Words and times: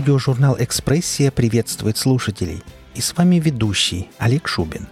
Аудиожурнал 0.00 0.56
«Экспрессия» 0.58 1.30
приветствует 1.30 1.98
слушателей. 1.98 2.62
И 2.94 3.02
с 3.02 3.14
вами 3.14 3.36
ведущий 3.36 4.08
Олег 4.16 4.48
Шубин. 4.48 4.88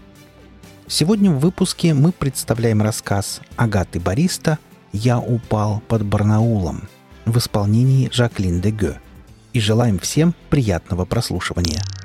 Сегодня 0.86 1.30
в 1.30 1.38
выпуске 1.38 1.95
мы 1.95 2.12
представляем 2.12 2.82
рассказ 2.82 3.40
Агаты 3.57 4.00
Бариста 4.00 4.58
«Я 4.93 5.18
упал 5.18 5.82
под 5.89 6.04
Барнаулом» 6.04 6.90
в 7.25 7.39
исполнении 7.39 8.11
Жаклин 8.12 8.61
Деге. 8.61 9.00
И 9.54 9.61
желаем 9.61 9.98
всем 9.98 10.34
приятного 10.50 11.07
прослушивания– 11.07 11.81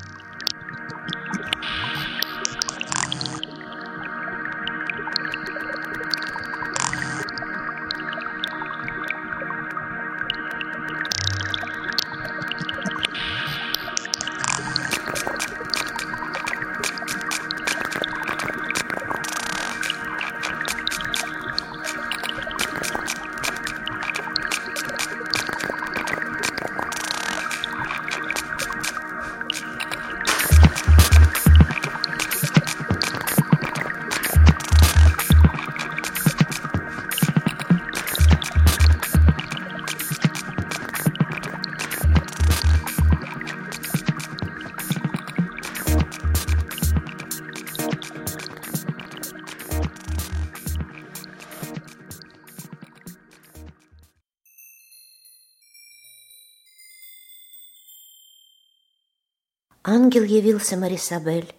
Ангел 60.03 60.23
явился 60.23 60.75
Марисабель, 60.75 61.55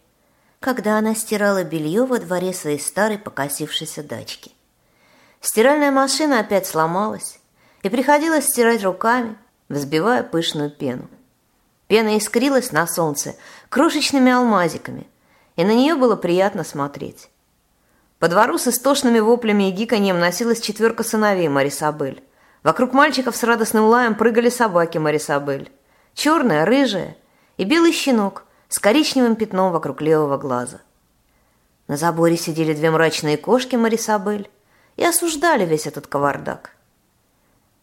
когда 0.61 0.99
она 0.99 1.15
стирала 1.15 1.65
белье 1.65 2.05
во 2.05 2.19
дворе 2.19 2.53
своей 2.53 2.79
старой 2.79 3.17
покосившейся 3.17 4.03
дачки. 4.03 4.53
Стиральная 5.41 5.91
машина 5.91 6.41
опять 6.41 6.67
сломалась, 6.67 7.41
и 7.83 7.89
приходилось 7.89 8.45
стирать 8.45 8.85
руками, 8.85 9.39
взбивая 9.71 10.23
пышную 10.23 10.71
пену. 10.71 11.09
Пена 11.87 12.19
искрилась 12.19 12.71
на 12.71 12.87
солнце 12.87 13.35
крошечными 13.71 14.31
алмазиками, 14.31 15.07
и 15.57 15.65
на 15.65 15.73
нее 15.73 15.95
было 15.95 16.15
приятно 16.15 16.65
смотреть. 16.65 17.31
По 18.19 18.29
двору 18.29 18.59
с 18.59 18.69
истошными 18.69 19.21
воплями 19.21 19.71
и 19.71 19.73
гиканьем 19.73 20.21
носилась 20.21 20.61
четверка 20.61 21.03
сыновей 21.03 21.49
Марисабель. 21.49 22.23
Вокруг 22.63 22.93
мальчиков 22.93 23.37
с 23.37 23.43
радостным 23.43 23.85
лаем 23.85 24.15
прыгали 24.15 24.51
собаки 24.51 24.99
Марисабель. 24.99 25.73
Черная, 26.13 26.67
рыжая– 26.67 27.17
и 27.57 27.65
белый 27.65 27.93
щенок 27.93 28.45
с 28.69 28.79
коричневым 28.79 29.37
пятном 29.37 29.73
вокруг 29.73 30.01
левого 30.01 30.39
глаза. 30.39 30.81
На 31.87 31.97
заборе 31.97 32.37
сидели 32.37 32.73
две 32.73 32.91
мрачные 32.91 33.37
кошки 33.37 33.77
Марисабель 33.77 34.51
и 34.97 35.05
осуждали 35.05 35.67
весь 35.67 35.87
этот 35.87 36.07
кавардак. 36.07 36.71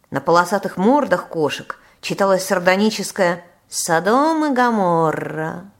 На 0.09 0.21
полосатых 0.21 0.77
мордах 0.77 1.27
кошек 1.27 1.79
читалось 2.01 2.43
сардоническое 2.43 3.45
«Содом 3.69 4.45
и 4.45 4.53
Гаморра». 4.53 5.71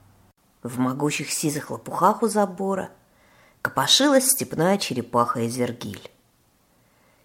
В 0.62 0.78
могучих 0.78 1.30
сизых 1.32 1.70
лопухах 1.70 2.22
у 2.22 2.28
забора 2.28 2.90
копошилась 3.60 4.30
степная 4.30 4.78
черепаха 4.78 5.46
Изергиль. 5.46 6.10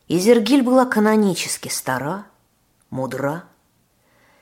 Изергиль 0.08 0.64
была 0.64 0.86
канонически 0.86 1.68
стара, 1.68 2.26
мудра, 2.90 3.44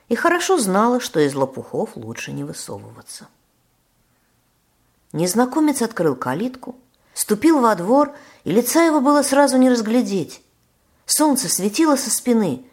и 0.08 0.14
хорошо 0.14 0.58
знала, 0.58 1.00
что 1.00 1.20
из 1.20 1.34
лопухов 1.34 1.96
лучше 1.96 2.32
не 2.32 2.44
высовываться. 2.44 3.28
Незнакомец 5.12 5.82
открыл 5.82 6.14
калитку, 6.14 6.76
ступил 7.14 7.60
во 7.60 7.74
двор, 7.74 8.14
и 8.44 8.52
лица 8.52 8.84
его 8.84 9.00
было 9.00 9.22
сразу 9.22 9.56
не 9.56 9.70
разглядеть. 9.70 10.42
Солнце 11.06 11.48
светило 11.48 11.96
со 11.96 12.10
спины, 12.10 12.64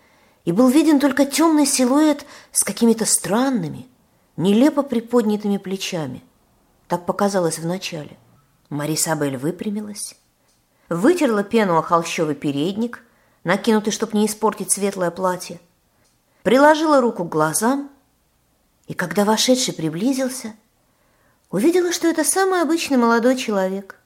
и 0.45 0.51
был 0.51 0.67
виден 0.67 0.99
только 0.99 1.25
темный 1.25 1.65
силуэт 1.65 2.25
с 2.51 2.63
какими-то 2.63 3.05
странными, 3.05 3.87
нелепо 4.35 4.83
приподнятыми 4.83 5.57
плечами. 5.57 6.21
Так 6.87 7.05
показалось 7.05 7.59
вначале. 7.59 8.17
Марисабель 8.69 9.37
выпрямилась, 9.37 10.15
вытерла 10.89 11.43
пену 11.43 11.77
о 11.77 11.83
холщовый 11.83 12.35
передник, 12.35 13.03
накинутый, 13.43 13.93
чтобы 13.93 14.17
не 14.17 14.25
испортить 14.25 14.71
светлое 14.71 15.11
платье, 15.11 15.59
приложила 16.43 17.01
руку 17.01 17.23
к 17.23 17.29
глазам, 17.29 17.89
и 18.87 18.93
когда 18.93 19.25
вошедший 19.25 19.73
приблизился, 19.73 20.53
увидела, 21.49 21.91
что 21.91 22.07
это 22.07 22.23
самый 22.23 22.61
обычный 22.61 22.97
молодой 22.97 23.37
человек 23.37 23.99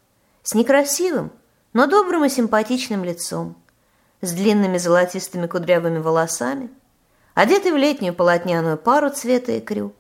с 0.44 0.54
некрасивым, 0.54 1.32
но 1.74 1.88
добрым 1.88 2.26
и 2.26 2.30
симпатичным 2.30 3.04
лицом, 3.04 3.56
с 4.22 4.32
длинными 4.32 4.78
золотистыми 4.78 5.48
кудрявыми 5.48 5.98
волосами, 6.00 6.70
одетый 7.34 7.72
в 7.72 7.76
летнюю 7.76 8.14
полотняную 8.14 8.78
пару 8.78 9.10
цвета 9.10 9.58
икрю 9.60 9.94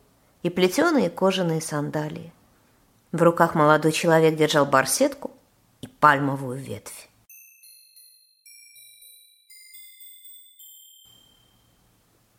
и 0.43 0.49
плетеные 0.49 1.09
кожаные 1.09 1.61
сандалии. 1.61 2.31
В 3.11 3.21
руках 3.21 3.55
молодой 3.55 3.91
человек 3.91 4.35
держал 4.35 4.65
барсетку 4.65 5.31
и 5.81 5.87
пальмовую 5.87 6.57
ветвь. 6.57 7.06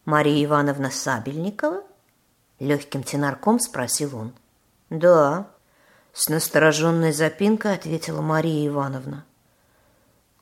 Мария 0.08 0.42
Ивановна 0.46 0.90
Сабельникова? 0.90 1.82
Легким 2.60 3.02
тенарком 3.02 3.60
спросил 3.60 4.16
он. 4.16 4.32
Да, 4.88 5.48
с 6.14 6.30
настороженной 6.30 7.12
запинкой 7.12 7.74
ответила 7.74 8.22
Мария 8.22 8.68
Ивановна. 8.68 9.26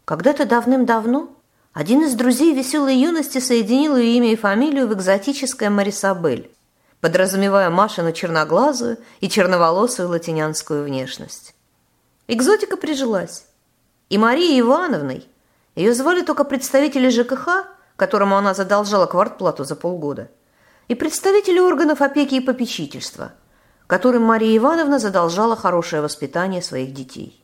Когда-то 0.05 0.47
давным-давно 0.47 1.31
один 1.72 2.05
из 2.05 2.15
друзей 2.15 2.55
веселой 2.55 2.94
юности 2.94 3.38
соединил 3.38 3.97
ее 3.97 4.16
имя 4.19 4.32
и 4.34 4.37
фамилию 4.37 4.87
в 4.87 4.94
экзотическое 4.94 5.69
Марисабель, 5.69 6.49
подразумевая 7.00 7.69
Машину 7.69 8.12
черноглазую 8.12 8.99
и 9.19 9.28
черноволосую 9.28 10.09
латинянскую 10.10 10.84
внешность. 10.84 11.56
Экзотика 12.28 12.76
прижилась. 12.76 13.47
И 14.10 14.16
Марии 14.16 14.60
Ивановной 14.60 15.28
ее 15.75 15.93
звали 15.93 16.22
только 16.22 16.44
представители 16.44 17.09
ЖКХ 17.09 17.75
которому 17.97 18.37
она 18.37 18.55
задолжала 18.55 19.07
квартплату 19.07 19.65
за 19.65 19.75
полгода, 19.75 20.31
и 20.89 20.95
представители 20.95 21.59
органов 21.59 22.03
опеки 22.03 22.37
и 22.37 22.41
попечительства, 22.41 23.33
которым 23.87 24.23
Мария 24.23 24.57
Ивановна 24.57 24.99
задолжала 24.99 25.57
хорошее 25.57 26.03
воспитание 26.03 26.62
своих 26.62 26.93
детей. 26.93 27.43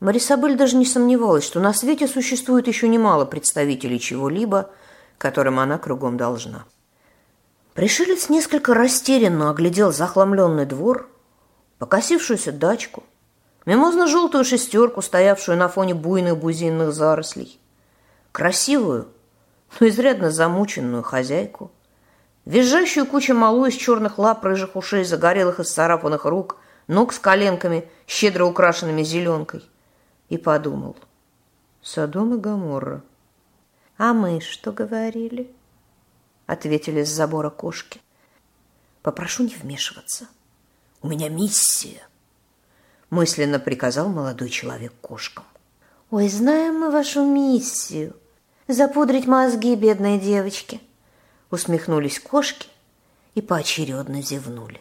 Марисабель 0.00 0.56
даже 0.56 0.76
не 0.76 0.84
сомневалась, 0.84 1.44
что 1.44 1.60
на 1.60 1.72
свете 1.72 2.08
существует 2.08 2.66
еще 2.66 2.88
немало 2.88 3.24
представителей 3.24 4.00
чего-либо, 4.00 4.70
которым 5.16 5.60
она 5.60 5.78
кругом 5.78 6.16
должна. 6.16 6.64
Пришелец 7.74 8.28
несколько 8.28 8.74
растерянно 8.74 9.50
оглядел 9.50 9.92
захламленный 9.92 10.66
двор, 10.66 11.08
покосившуюся 11.78 12.50
дачку, 12.50 13.04
мимозно-желтую 13.64 14.44
шестерку, 14.44 15.02
стоявшую 15.02 15.56
на 15.56 15.68
фоне 15.68 15.94
буйных 15.94 16.36
бузинных 16.36 16.92
зарослей, 16.92 17.60
красивую, 18.32 19.08
но 19.80 19.88
изрядно 19.88 20.30
замученную 20.30 21.02
хозяйку, 21.02 21.70
визжащую 22.44 23.06
кучу 23.06 23.34
малу 23.34 23.66
из 23.66 23.74
черных 23.74 24.18
лап, 24.18 24.44
рыжих 24.44 24.76
ушей, 24.76 25.04
загорелых 25.04 25.60
и 25.60 25.64
сцарапанных 25.64 26.24
рук, 26.24 26.56
ног 26.88 27.12
с 27.12 27.18
коленками, 27.18 27.88
щедро 28.06 28.44
украшенными 28.44 29.02
зеленкой, 29.02 29.68
и 30.28 30.36
подумал, 30.36 30.96
Содом 31.80 32.34
и 32.34 32.38
Гаморра. 32.38 33.02
«А 33.98 34.12
мы 34.12 34.40
что 34.40 34.72
говорили?»— 34.72 35.50
ответили 36.46 37.04
с 37.04 37.08
забора 37.08 37.50
кошки. 37.50 38.00
«Попрошу 39.02 39.44
не 39.44 39.54
вмешиваться. 39.54 40.28
У 41.02 41.08
меня 41.08 41.28
миссия»,— 41.28 42.06
мысленно 43.10 43.58
приказал 43.58 44.08
молодой 44.08 44.48
человек 44.48 44.92
кошкам. 45.00 45.44
«Ой, 46.10 46.28
знаем 46.28 46.80
мы 46.80 46.90
вашу 46.90 47.24
миссию», 47.24 48.14
запудрить 48.72 49.26
мозги 49.26 49.74
бедной 49.74 50.18
девочки. 50.18 50.80
Усмехнулись 51.50 52.18
кошки 52.18 52.68
и 53.34 53.40
поочередно 53.40 54.22
зевнули. 54.22 54.80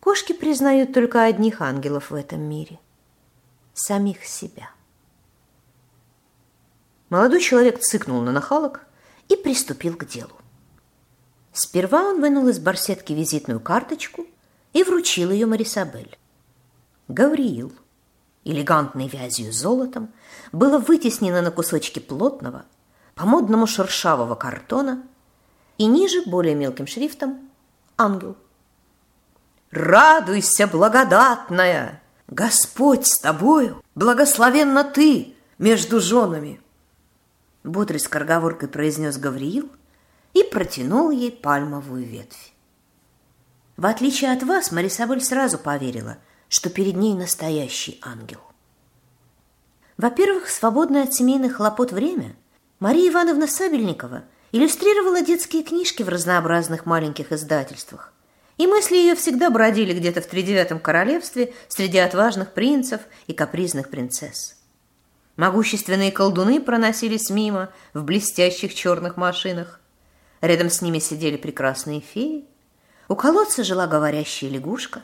Кошки 0.00 0.32
признают 0.32 0.92
только 0.92 1.24
одних 1.24 1.62
ангелов 1.62 2.10
в 2.10 2.14
этом 2.14 2.40
мире– 2.40 2.78
самих 3.74 4.24
себя. 4.24 4.70
Молодой 7.08 7.40
человек 7.40 7.80
цыкнул 7.80 8.20
на 8.20 8.32
нахалок 8.32 8.86
и 9.28 9.36
приступил 9.36 9.96
к 9.96 10.06
делу. 10.06 10.34
Сперва 11.52 12.08
он 12.08 12.20
вынул 12.20 12.48
из 12.48 12.58
барсетки 12.58 13.12
визитную 13.12 13.60
карточку 13.60 14.26
и 14.72 14.82
вручил 14.82 15.30
ее 15.30 15.46
Марисабель. 15.46 16.18
Гавриил, 17.08 17.72
элегантной 18.44 19.08
вязью 19.08 19.52
золотом, 19.52 20.10
было 20.52 20.78
вытеснено 20.78 21.42
на 21.42 21.50
кусочки 21.50 21.98
плотного, 21.98 22.64
по-модному 23.14 23.66
шершавого 23.66 24.34
картона 24.34 25.02
и 25.78 25.86
ниже, 25.86 26.22
более 26.26 26.54
мелким 26.54 26.86
шрифтом, 26.86 27.50
ангел. 27.96 28.36
«Радуйся, 29.70 30.66
благодатная! 30.66 32.02
Господь 32.28 33.06
с 33.06 33.18
тобою! 33.18 33.82
Благословенна 33.94 34.84
ты 34.84 35.34
между 35.58 36.00
женами!» 36.00 36.60
Бодрой 37.64 38.00
скороговоркой 38.00 38.68
произнес 38.68 39.18
Гавриил– 39.18 39.70
и 40.34 40.42
протянул 40.42 41.10
ей 41.10 41.30
пальмовую 41.30 42.04
ветвь. 42.04 42.52
В 43.76 43.86
отличие 43.86 44.32
от 44.32 44.42
вас, 44.42 44.70
Марисабель 44.70 45.22
сразу 45.22 45.58
поверила, 45.58 46.18
что 46.48 46.70
перед 46.70 46.96
ней 46.96 47.14
настоящий 47.14 47.98
ангел. 48.02 48.40
Во-первых, 49.96 50.48
свободное 50.48 51.04
от 51.04 51.14
семейных 51.14 51.56
хлопот 51.56 51.92
время 51.92 52.36
Мария 52.80 53.10
Ивановна 53.10 53.46
Сабельникова 53.46 54.24
иллюстрировала 54.52 55.20
детские 55.20 55.62
книжки 55.62 56.02
в 56.02 56.08
разнообразных 56.08 56.86
маленьких 56.86 57.32
издательствах, 57.32 58.12
и 58.56 58.66
мысли 58.66 58.96
ее 58.96 59.14
всегда 59.14 59.50
бродили 59.50 59.92
где-то 59.92 60.20
в 60.20 60.26
тридевятом 60.26 60.80
королевстве 60.80 61.52
среди 61.68 61.98
отважных 61.98 62.52
принцев 62.52 63.00
и 63.26 63.32
капризных 63.32 63.90
принцесс. 63.90 64.56
Могущественные 65.36 66.12
колдуны 66.12 66.60
проносились 66.60 67.30
мимо 67.30 67.70
в 67.92 68.04
блестящих 68.04 68.74
черных 68.74 69.16
машинах, 69.16 69.80
Рядом 70.44 70.68
с 70.68 70.82
ними 70.82 70.98
сидели 70.98 71.38
прекрасные 71.38 72.00
феи. 72.00 72.44
У 73.08 73.16
колодца 73.16 73.64
жила 73.64 73.86
говорящая 73.86 74.50
лягушка. 74.50 75.02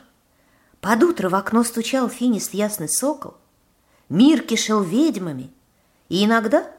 Под 0.81 1.03
утро 1.03 1.29
в 1.29 1.35
окно 1.35 1.63
стучал 1.63 2.09
финист 2.09 2.53
ясный 2.53 2.89
сокол. 2.89 3.35
Мир 4.09 4.41
кишел 4.41 4.81
ведьмами. 4.81 5.51
И 6.09 6.25
иногда, 6.25 6.69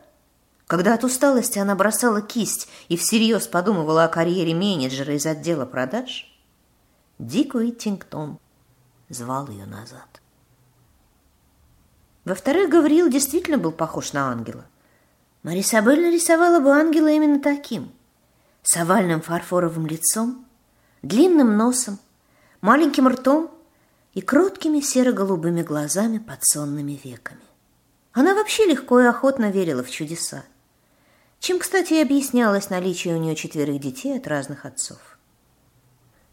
когда 0.66 0.94
от 0.94 1.04
усталости 1.04 1.58
она 1.58 1.74
бросала 1.74 2.20
кисть 2.20 2.68
и 2.88 2.96
всерьез 2.96 3.46
подумывала 3.46 4.04
о 4.04 4.08
карьере 4.08 4.54
менеджера 4.54 5.14
из 5.14 5.24
отдела 5.24 5.64
продаж, 5.64 6.28
Дик 7.18 7.54
Уиттингтон 7.54 8.38
звал 9.08 9.48
ее 9.48 9.64
назад. 9.64 10.20
Во-вторых, 12.24 12.68
Гавриил 12.68 13.08
действительно 13.08 13.58
был 13.58 13.72
похож 13.72 14.12
на 14.12 14.30
ангела. 14.30 14.66
Марисабель 15.42 16.02
нарисовала 16.02 16.60
бы 16.60 16.70
ангела 16.70 17.08
именно 17.08 17.40
таким– 17.40 17.92
с 18.62 18.76
овальным 18.76 19.20
фарфоровым 19.20 19.86
лицом, 19.86 20.46
длинным 21.02 21.56
носом, 21.56 21.98
маленьким 22.60 23.08
ртом 23.08 23.50
и 24.14 24.20
кроткими 24.20 24.80
серо-голубыми 24.80 25.62
глазами 25.62 26.18
под 26.18 26.44
сонными 26.44 27.00
веками. 27.02 27.40
Она 28.12 28.34
вообще 28.34 28.66
легко 28.66 29.00
и 29.00 29.06
охотно 29.06 29.50
верила 29.50 29.82
в 29.82 29.90
чудеса, 29.90 30.44
чем, 31.40 31.58
кстати, 31.58 31.94
и 31.94 32.02
объяснялось 32.02 32.70
наличие 32.70 33.16
у 33.16 33.18
нее 33.18 33.34
четверых 33.34 33.80
детей 33.80 34.16
от 34.16 34.28
разных 34.28 34.64
отцов. 34.64 35.18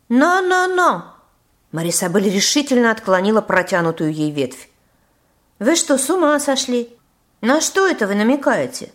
«Но-но-но!» 0.09 1.15
Марисабель 1.71 2.29
решительно 2.29 2.91
отклонила 2.91 3.41
протянутую 3.41 4.13
ей 4.13 4.31
ветвь. 4.31 4.69
«Вы 5.59 5.75
что, 5.75 5.97
с 5.97 6.09
ума 6.09 6.39
сошли? 6.39 6.97
На 7.41 7.61
что 7.61 7.87
это 7.87 8.07
вы 8.07 8.15
намекаете?» 8.15 8.91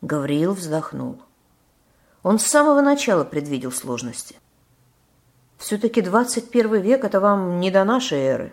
Гавриил 0.00 0.54
вздохнул. 0.54 1.22
Он 2.22 2.38
с 2.38 2.46
самого 2.46 2.80
начала 2.80 3.24
предвидел 3.24 3.72
сложности. 3.72 4.36
Все-таки 5.58 6.00
21 6.00 6.80
век– 6.80 7.04
это 7.04 7.20
вам 7.20 7.60
не 7.60 7.70
до 7.70 7.84
нашей 7.84 8.20
эры. 8.20 8.52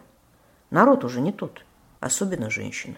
Народ 0.72 1.04
уже 1.06 1.22
не 1.22 1.32
тот, 1.32 1.64
особенно 2.00 2.50
женщины. 2.50 2.98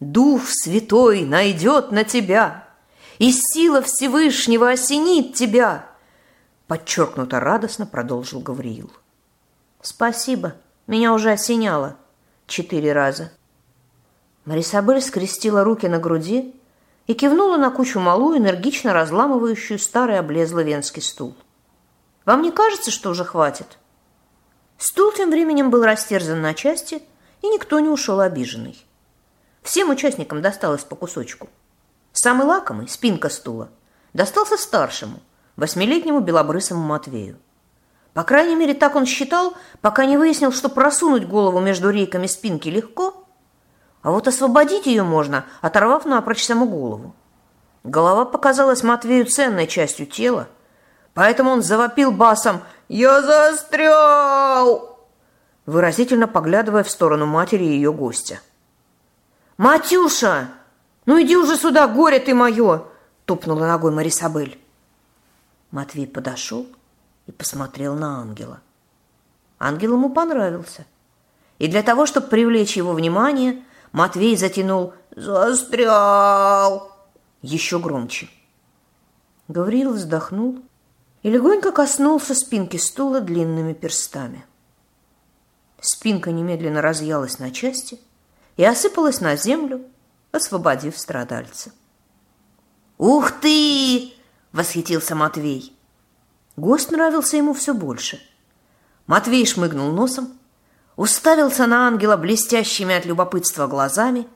Дух 0.00 0.42
Святой 0.48 1.24
найдет 1.24 1.92
на 1.92 2.04
тебя, 2.04 2.68
и 3.18 3.32
сила 3.32 3.82
Всевышнего 3.82 4.70
осенит 4.70 5.34
тебя, 5.34 5.86
подчеркнуто 6.66 7.40
радостно 7.40 7.86
продолжил 7.86 8.40
Гавриил. 8.40 8.92
Спасибо, 9.80 10.54
меня 10.86 11.12
уже 11.12 11.32
осеняло 11.32 11.96
четыре 12.46 12.92
раза. 12.92 13.32
Марисабель 14.44 15.00
скрестила 15.00 15.64
руки 15.64 15.86
на 15.86 15.98
груди 15.98 16.54
и 17.06 17.14
кивнула 17.14 17.56
на 17.56 17.70
кучу 17.70 18.00
малу, 18.00 18.36
энергично 18.36 18.92
разламывающую 18.92 19.78
старый 19.78 20.18
облезлый 20.18 20.64
венский 20.64 21.02
стул. 21.02 21.34
«Вам 22.28 22.42
не 22.42 22.50
кажется, 22.50 22.90
что 22.90 23.08
уже 23.08 23.24
хватит?» 23.24 23.78
Стул 24.76 25.12
тем 25.12 25.30
временем 25.30 25.70
был 25.70 25.82
растерзан 25.82 26.42
на 26.42 26.52
части, 26.52 27.02
и 27.40 27.48
никто 27.48 27.80
не 27.80 27.88
ушел 27.88 28.20
обиженный. 28.20 28.86
Всем 29.62 29.88
участникам 29.88 30.42
досталось 30.42 30.84
по 30.84 30.94
кусочку. 30.94 31.48
Самый 32.12 32.46
лакомый, 32.46 32.86
спинка 32.86 33.30
стула, 33.30 33.70
достался 34.12 34.58
старшему, 34.58 35.20
восьмилетнему 35.56 36.20
белобрысому 36.20 36.82
Матвею. 36.82 37.38
По 38.12 38.24
крайней 38.24 38.56
мере, 38.56 38.74
так 38.74 38.94
он 38.94 39.06
считал, 39.06 39.54
пока 39.80 40.04
не 40.04 40.18
выяснил, 40.18 40.52
что 40.52 40.68
просунуть 40.68 41.26
голову 41.26 41.60
между 41.60 41.88
рейками 41.88 42.26
спинки 42.26 42.68
легко, 42.68 43.24
а 44.02 44.10
вот 44.10 44.28
освободить 44.28 44.84
ее 44.84 45.02
можно, 45.02 45.46
оторвав 45.62 46.04
напрочь 46.04 46.44
саму 46.44 46.68
голову. 46.68 47.14
Голова 47.84 48.26
показалась 48.26 48.82
Матвею 48.82 49.24
ценной 49.24 49.66
частью 49.66 50.04
тела, 50.04 50.48
поэтому 51.18 51.50
он 51.50 51.62
завопил 51.64 52.12
басом 52.12 52.60
«Я 52.88 53.22
застрял!» 53.22 55.00
выразительно 55.66 56.28
поглядывая 56.28 56.84
в 56.84 56.90
сторону 56.90 57.26
матери 57.26 57.64
и 57.64 57.72
ее 57.72 57.92
гостя. 57.92 58.40
«Матюша, 59.56 60.48
ну 61.06 61.20
иди 61.20 61.36
уже 61.36 61.56
сюда, 61.56 61.88
горе 61.88 62.20
ты 62.20 62.36
мое!» 62.36 62.84
топнула 63.24 63.66
ногой 63.66 63.90
Марисабель. 63.90 64.60
Матвей 65.72 66.06
подошел 66.06 66.68
и 67.26 67.32
посмотрел 67.32 67.96
на 67.96 68.20
ангела. 68.20 68.60
Ангел 69.58 69.94
ему 69.94 70.10
понравился. 70.10 70.86
И 71.58 71.66
для 71.66 71.82
того, 71.82 72.06
чтобы 72.06 72.28
привлечь 72.28 72.76
его 72.76 72.92
внимание, 72.92 73.64
Матвей 73.90 74.36
затянул 74.36 74.94
«Застрял!» 75.16 76.92
еще 77.42 77.80
громче. 77.80 78.28
Гавриил 79.48 79.94
вздохнул 79.94 80.62
и 81.22 81.30
легонько 81.30 81.72
коснулся 81.72 82.34
спинки 82.34 82.76
стула 82.76 83.20
длинными 83.20 83.72
перстами. 83.72 84.44
Спинка 85.80 86.32
немедленно 86.32 86.82
разъялась 86.82 87.38
на 87.38 87.50
части 87.50 88.00
и 88.56 88.64
осыпалась 88.64 89.20
на 89.20 89.36
землю, 89.36 89.84
освободив 90.32 90.98
страдальца. 90.98 91.70
«Ух 92.98 93.30
ты!»— 93.40 94.12
восхитился 94.52 95.14
Матвей. 95.14 95.76
Гость 96.56 96.90
нравился 96.90 97.36
ему 97.36 97.54
все 97.54 97.74
больше. 97.74 98.20
Матвей 99.06 99.46
шмыгнул 99.46 99.92
носом, 99.92 100.36
уставился 100.96 101.66
на 101.68 101.86
ангела 101.86 102.16
блестящими 102.16 102.94
от 102.94 103.06
любопытства 103.06 103.68
глазами 103.68 104.26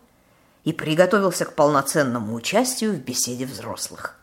и 0.63 0.73
приготовился 0.73 1.45
к 1.45 1.55
полноценному 1.55 2.35
участию 2.35 2.93
в 2.93 2.99
беседе 2.99 3.47
взрослых. 3.47 4.22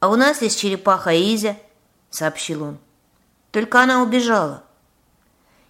«А 0.00 0.08
у 0.08 0.16
нас 0.16 0.40
есть 0.40 0.58
черепаха 0.58 1.10
Изя»,— 1.10 1.56
сообщил 2.10 2.64
он. 2.64 2.78
«Только 3.50 3.82
она 3.82 4.02
убежала». 4.02 4.64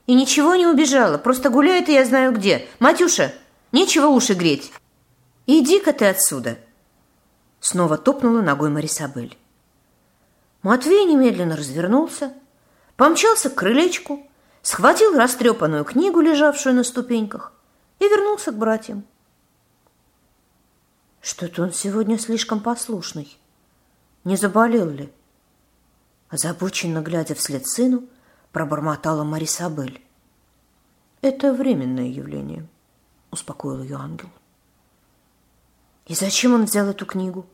«И 0.06 0.14
ничего 0.14 0.54
не 0.54 0.66
убежала, 0.66 1.18
просто 1.18 1.50
гуляет 1.50 1.88
и 1.88 1.92
я 1.92 2.04
знаю 2.04 2.32
где. 2.32 2.68
Матюша, 2.78 3.34
нечего 3.72 4.06
уши 4.06 4.34
греть. 4.34 4.72
Иди-ка 5.46 5.92
ты 5.92 6.06
отсюда!» 6.06 6.58
Снова 7.60 7.98
топнула 7.98 8.40
ногой 8.40 8.70
Марисабель. 8.70 9.36
Матвей 10.62 11.04
немедленно 11.04 11.56
развернулся, 11.56 12.32
помчался 12.96 13.50
к 13.50 13.56
крылечку, 13.56 14.26
схватил 14.62 15.16
растрепанную 15.16 15.84
книгу, 15.84 16.20
лежавшую 16.20 16.74
на 16.74 16.84
ступеньках, 16.84 17.52
и 17.98 18.04
вернулся 18.04 18.52
к 18.52 18.58
братьям. 18.58 19.04
Что-то 21.20 21.62
он 21.62 21.72
сегодня 21.72 22.18
слишком 22.18 22.60
послушный. 22.60 23.39
Не 24.24 24.36
заболел 24.36 24.88
ли? 24.90 25.12
Озабоченно 26.28 27.00
глядя 27.00 27.34
вслед 27.34 27.66
сыну, 27.66 28.04
пробормотала 28.52 29.24
Марисабель. 29.24 30.00
Это 31.22 31.52
временное 31.52 32.06
явление, 32.06 32.66
успокоил 33.30 33.82
ее 33.82 33.96
ангел. 33.96 34.28
И 36.06 36.14
зачем 36.14 36.54
он 36.54 36.64
взял 36.64 36.86
эту 36.88 37.06
книгу? 37.06 37.46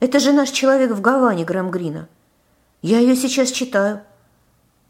Это 0.00 0.20
же 0.20 0.32
наш 0.32 0.50
человек 0.50 0.92
в 0.92 1.00
Гаване, 1.00 1.44
Грэм 1.44 1.70
Грина. 1.70 2.08
Я 2.82 3.00
ее 3.00 3.16
сейчас 3.16 3.50
читаю. 3.50 4.02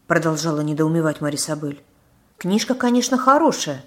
Продолжала 0.06 0.60
недоумевать 0.60 1.20
Марисабель. 1.20 1.82
Книжка, 2.36 2.74
конечно, 2.74 3.16
хорошая, 3.16 3.84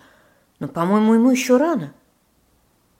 но, 0.59 0.67
по-моему, 0.67 1.13
ему 1.13 1.31
еще 1.31 1.57
рано. 1.57 1.93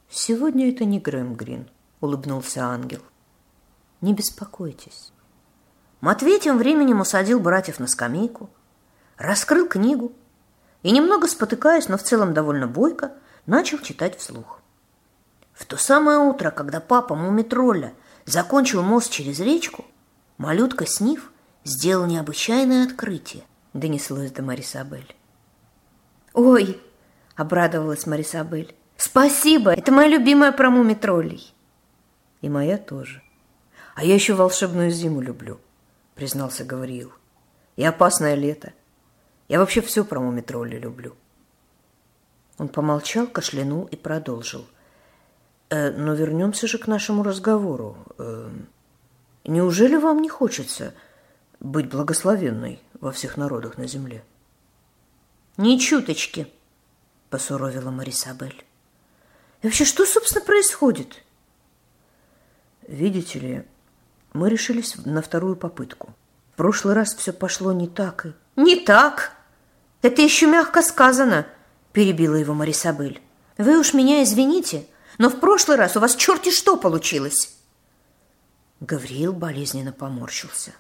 Сегодня 0.10 0.70
это 0.70 0.86
не 0.86 1.00
Грэм 1.00 1.36
Грин, 1.36 1.70
улыбнулся 2.00 2.66
ангел. 2.66 3.02
Не 4.02 4.14
беспокойтесь. 4.14 5.12
Матвей 6.02 6.40
тем 6.40 6.58
временем 6.58 7.02
усадил 7.02 7.40
братьев 7.40 7.80
на 7.80 7.88
скамейку, 7.88 8.50
раскрыл 9.18 9.68
книгу 9.68 10.12
и, 10.84 10.92
немного 10.92 11.28
спотыкаясь, 11.28 11.88
но 11.88 11.98
в 11.98 12.04
целом 12.04 12.34
довольно 12.34 12.68
бойко, 12.68 13.14
начал 13.48 13.80
читать 13.80 14.18
вслух. 14.18 14.62
В 15.54 15.66
то 15.66 15.76
самое 15.78 16.20
утро, 16.20 16.52
когда 16.52 16.80
папа 16.80 17.16
Мумитролля 17.16 17.94
закончил 18.26 18.84
мост 18.84 19.12
через 19.12 19.40
речку, 19.40 19.86
малютка 20.38 20.86
Сниф 20.86 21.32
сделал 21.64 22.06
необычайное 22.06 22.86
открытие, 22.86 23.44
донеслось 23.74 24.32
до 24.32 24.44
Марисабель. 24.44 25.16
«Ой!»— 26.34 26.80
обрадовалась 27.36 28.06
Марисабель. 28.06 28.76
«Спасибо! 28.98 29.72
Это 29.72 29.92
моя 29.92 30.10
любимая 30.10 30.52
про 30.52 30.70
Мумитроллей!» 30.70 31.54
«И 32.42 32.50
моя 32.50 32.78
тоже. 32.78 33.24
А 33.98 34.04
я 34.04 34.14
еще 34.14 34.36
волшебную 34.36 34.92
зиму 34.92 35.22
люблю»,— 35.22 35.60
признался 36.16 36.64
Гавриил. 36.64 37.12
«И 37.78 37.84
опасное 37.84 38.36
лето. 38.36 38.74
Я 39.48 39.58
вообще 39.58 39.82
все 39.82 40.06
про 40.06 40.20
Мумитролли 40.20 40.78
люблю». 40.78 41.16
Он 42.60 42.68
помолчал, 42.68 43.26
кашлянул 43.26 43.86
и 43.86 43.96
продолжил. 43.96 44.68
Э, 45.72 45.90
но 45.90 46.14
вернемся 46.14 46.68
же 46.68 46.78
к 46.78 46.86
нашему 46.86 47.24
разговору. 47.24 47.98
Э, 48.20 48.52
неужели 49.46 49.96
вам 49.96 50.22
не 50.22 50.30
хочется 50.30 50.94
быть 51.60 51.90
благословенной 51.90 52.80
во 53.00 53.12
всех 53.12 53.36
народах 53.36 53.80
на 53.80 53.88
земле? 53.88 54.24
Ни 55.58 55.76
чуточки, 55.80 56.46
посуровила 57.32 57.90
Марисабель. 57.90 58.64
И 59.64 59.66
вообще, 59.66 59.86
что, 59.86 60.06
собственно, 60.06 60.46
происходит? 60.46 61.24
Видите 62.88 63.40
ли, 63.40 63.66
мы 64.38 64.50
решились 64.50 64.96
на 65.06 65.22
вторую 65.22 65.56
попытку. 65.56 66.16
В 66.54 66.58
прошлый 66.58 66.94
раз 66.94 67.16
все 67.16 67.34
пошло 67.34 67.74
не 67.74 67.88
так 67.88 68.26
и... 68.26 68.34
Не 68.56 68.78
так! 68.78 69.34
Это 70.02 70.22
еще 70.22 70.48
мягко 70.48 70.82
сказано, 70.82 71.48
перебила 71.92 72.36
его 72.36 72.54
Марисабель. 72.54 73.22
Вы 73.58 73.80
уж 73.80 73.94
меня 73.94 74.24
извините, 74.24 74.86
но 75.18 75.30
в 75.30 75.40
прошлый 75.40 75.78
раз 75.78 75.98
у 75.98 76.00
вас 76.00 76.16
черти 76.16 76.52
что 76.52 76.78
получилось. 76.78 77.58
Гавриил 78.80 79.34
болезненно 79.34 79.92
поморщился. 79.92 80.74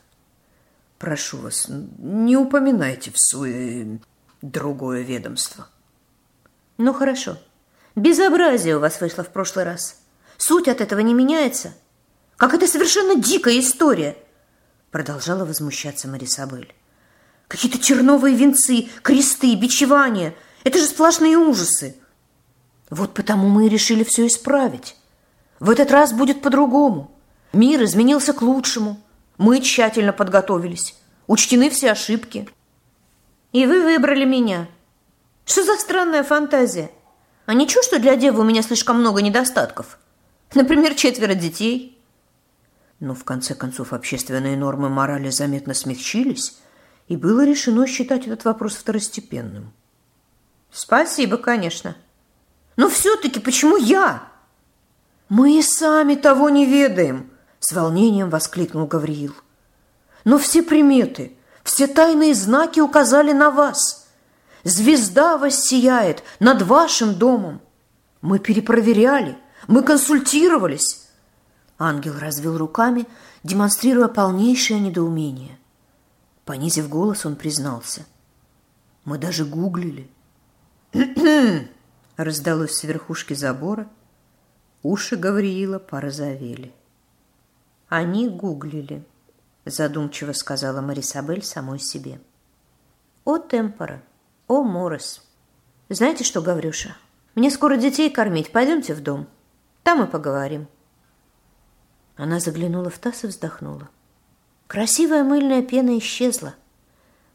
Прошу 1.00 1.38
вас, 1.38 1.68
не 1.70 2.38
упоминайте 2.38 3.12
в 3.12 3.16
суе 3.18 4.00
другое 4.42 5.02
ведомство. 5.02 5.68
Ну 6.78 6.94
хорошо. 6.94 7.38
Безобразие 7.96 8.78
у 8.78 8.80
вас 8.80 9.02
вышло 9.02 9.24
в 9.24 9.30
прошлый 9.30 9.66
раз. 9.66 10.00
Суть 10.38 10.68
от 10.68 10.82
этого 10.82 11.00
не 11.00 11.16
меняется. 11.16 11.74
Как 12.38 12.54
это 12.54 12.68
совершенно 12.68 13.16
дикая 13.16 13.60
история. 13.60 14.16
Продолжала 14.92 15.44
возмущаться 15.44 16.08
Марисабель. 16.08 16.74
Какие-то 17.48 17.80
черновые 17.80 18.36
венцы, 18.36 18.90
кресты, 19.02 19.56
бичевания. 19.56 20.36
Это 20.64 20.78
же 20.78 20.86
сплошные 20.86 21.36
ужасы. 21.38 21.96
Вот 22.92 23.16
потому 23.16 23.50
мы 23.50 23.66
и 23.66 23.70
решили 23.70 24.04
все 24.04 24.28
исправить. 24.28 24.96
В 25.60 25.72
этот 25.72 25.90
раз 25.92 26.14
будет 26.14 26.44
по-другому. 26.44 27.12
Мир 27.54 27.84
изменился 27.84 28.34
к 28.34 28.44
лучшему. 28.44 29.02
Мы 29.40 29.60
тщательно 29.60 30.14
подготовились. 30.14 30.96
Учтены 31.26 31.72
все 31.72 31.92
ошибки. 31.92 32.48
И 33.52 33.66
вы 33.66 33.82
выбрали 33.82 34.26
меня. 34.26 34.68
Что 35.46 35.64
за 35.64 35.76
странная 35.78 36.24
фантазия? 36.24 36.92
А 37.48 37.56
ничего, 37.56 37.82
что 37.82 37.98
для 37.98 38.16
девы 38.16 38.42
у 38.42 38.44
меня 38.44 38.62
слишком 38.62 39.00
много 39.00 39.22
недостатков? 39.24 39.98
Например, 40.54 40.94
четверо 40.94 41.34
детей. 41.34 41.97
Но 43.00 43.14
в 43.14 43.24
конце 43.24 43.54
концов 43.54 43.94
общественные 43.94 44.58
нормы 44.58 44.90
морали 44.90 45.30
заметно 45.30 45.74
смягчились, 45.74 46.58
и 47.08 47.16
было 47.16 47.46
решено 47.46 47.88
считать 47.88 48.28
этот 48.28 48.46
вопрос 48.46 48.76
второстепенным. 48.76 49.72
Спасибо, 50.72 51.38
конечно. 51.38 51.96
Но 52.76 52.90
все-таки 52.90 53.40
почему 53.40 53.78
я? 53.78 54.24
Мы 55.30 55.60
и 55.60 55.62
сами 55.62 56.16
того 56.16 56.50
не 56.50 56.66
ведаем, 56.66 57.32
с 57.60 57.72
волнением 57.72 58.30
воскликнул 58.30 58.88
Гавриил. 58.88 59.36
Но 60.26 60.38
все 60.38 60.64
приметы, 60.64 61.38
все 61.64 61.88
тайные 61.88 62.34
знаки 62.34 62.80
указали 62.80 63.32
на 63.32 63.52
вас– 63.52 64.04
Звезда 64.68 65.38
воссияет 65.38 66.24
над 66.42 66.62
вашим 66.62 67.16
домом. 67.16 67.62
Мы 68.20 68.38
перепроверяли, 68.38 69.38
мы 69.70 69.82
консультировались. 69.82 71.07
Ангел 71.80 72.18
развел 72.18 72.58
руками, 72.58 73.08
демонстрируя 73.44 74.08
полнейшее 74.08 74.80
недоумение. 74.80 75.58
Понизив 76.46 76.90
голос, 76.90 77.26
он 77.26 77.36
признался. 77.36 78.06
Мы 79.06 79.18
даже 79.18 79.46
гуглили. 79.46 80.10
Раздалось 82.18 82.78
с 82.78 82.84
верхушки 82.84 83.34
забора. 83.34 83.88
Уши 84.82 85.18
Гавриила 85.18 85.80
порозовели. 85.80 86.74
Они 87.90 88.28
гуглили, 88.28 89.06
задумчиво 89.66 90.34
сказала 90.34 90.82
Марисабель 90.82 91.44
самой 91.44 91.80
себе. 91.80 92.20
О, 93.24 93.38
темпора! 93.38 94.02
О, 94.48 94.64
Морос. 94.64 95.22
Знаете 95.90 96.24
что, 96.24 96.42
Гаврюша? 96.42 96.96
Мне 97.36 97.52
скоро 97.52 97.78
детей 97.78 98.10
кормить. 98.10 98.52
Пойдемте 98.52 98.94
в 98.94 99.02
дом. 99.02 99.28
Там 99.84 100.04
и 100.04 100.08
поговорим. 100.08 100.68
Она 102.18 102.40
заглянула 102.40 102.90
в 102.90 102.98
таз 102.98 103.24
и 103.24 103.28
вздохнула. 103.28 103.90
Красивая 104.68 105.24
мыльная 105.24 105.62
пена 105.62 105.98
исчезла. 105.98 106.56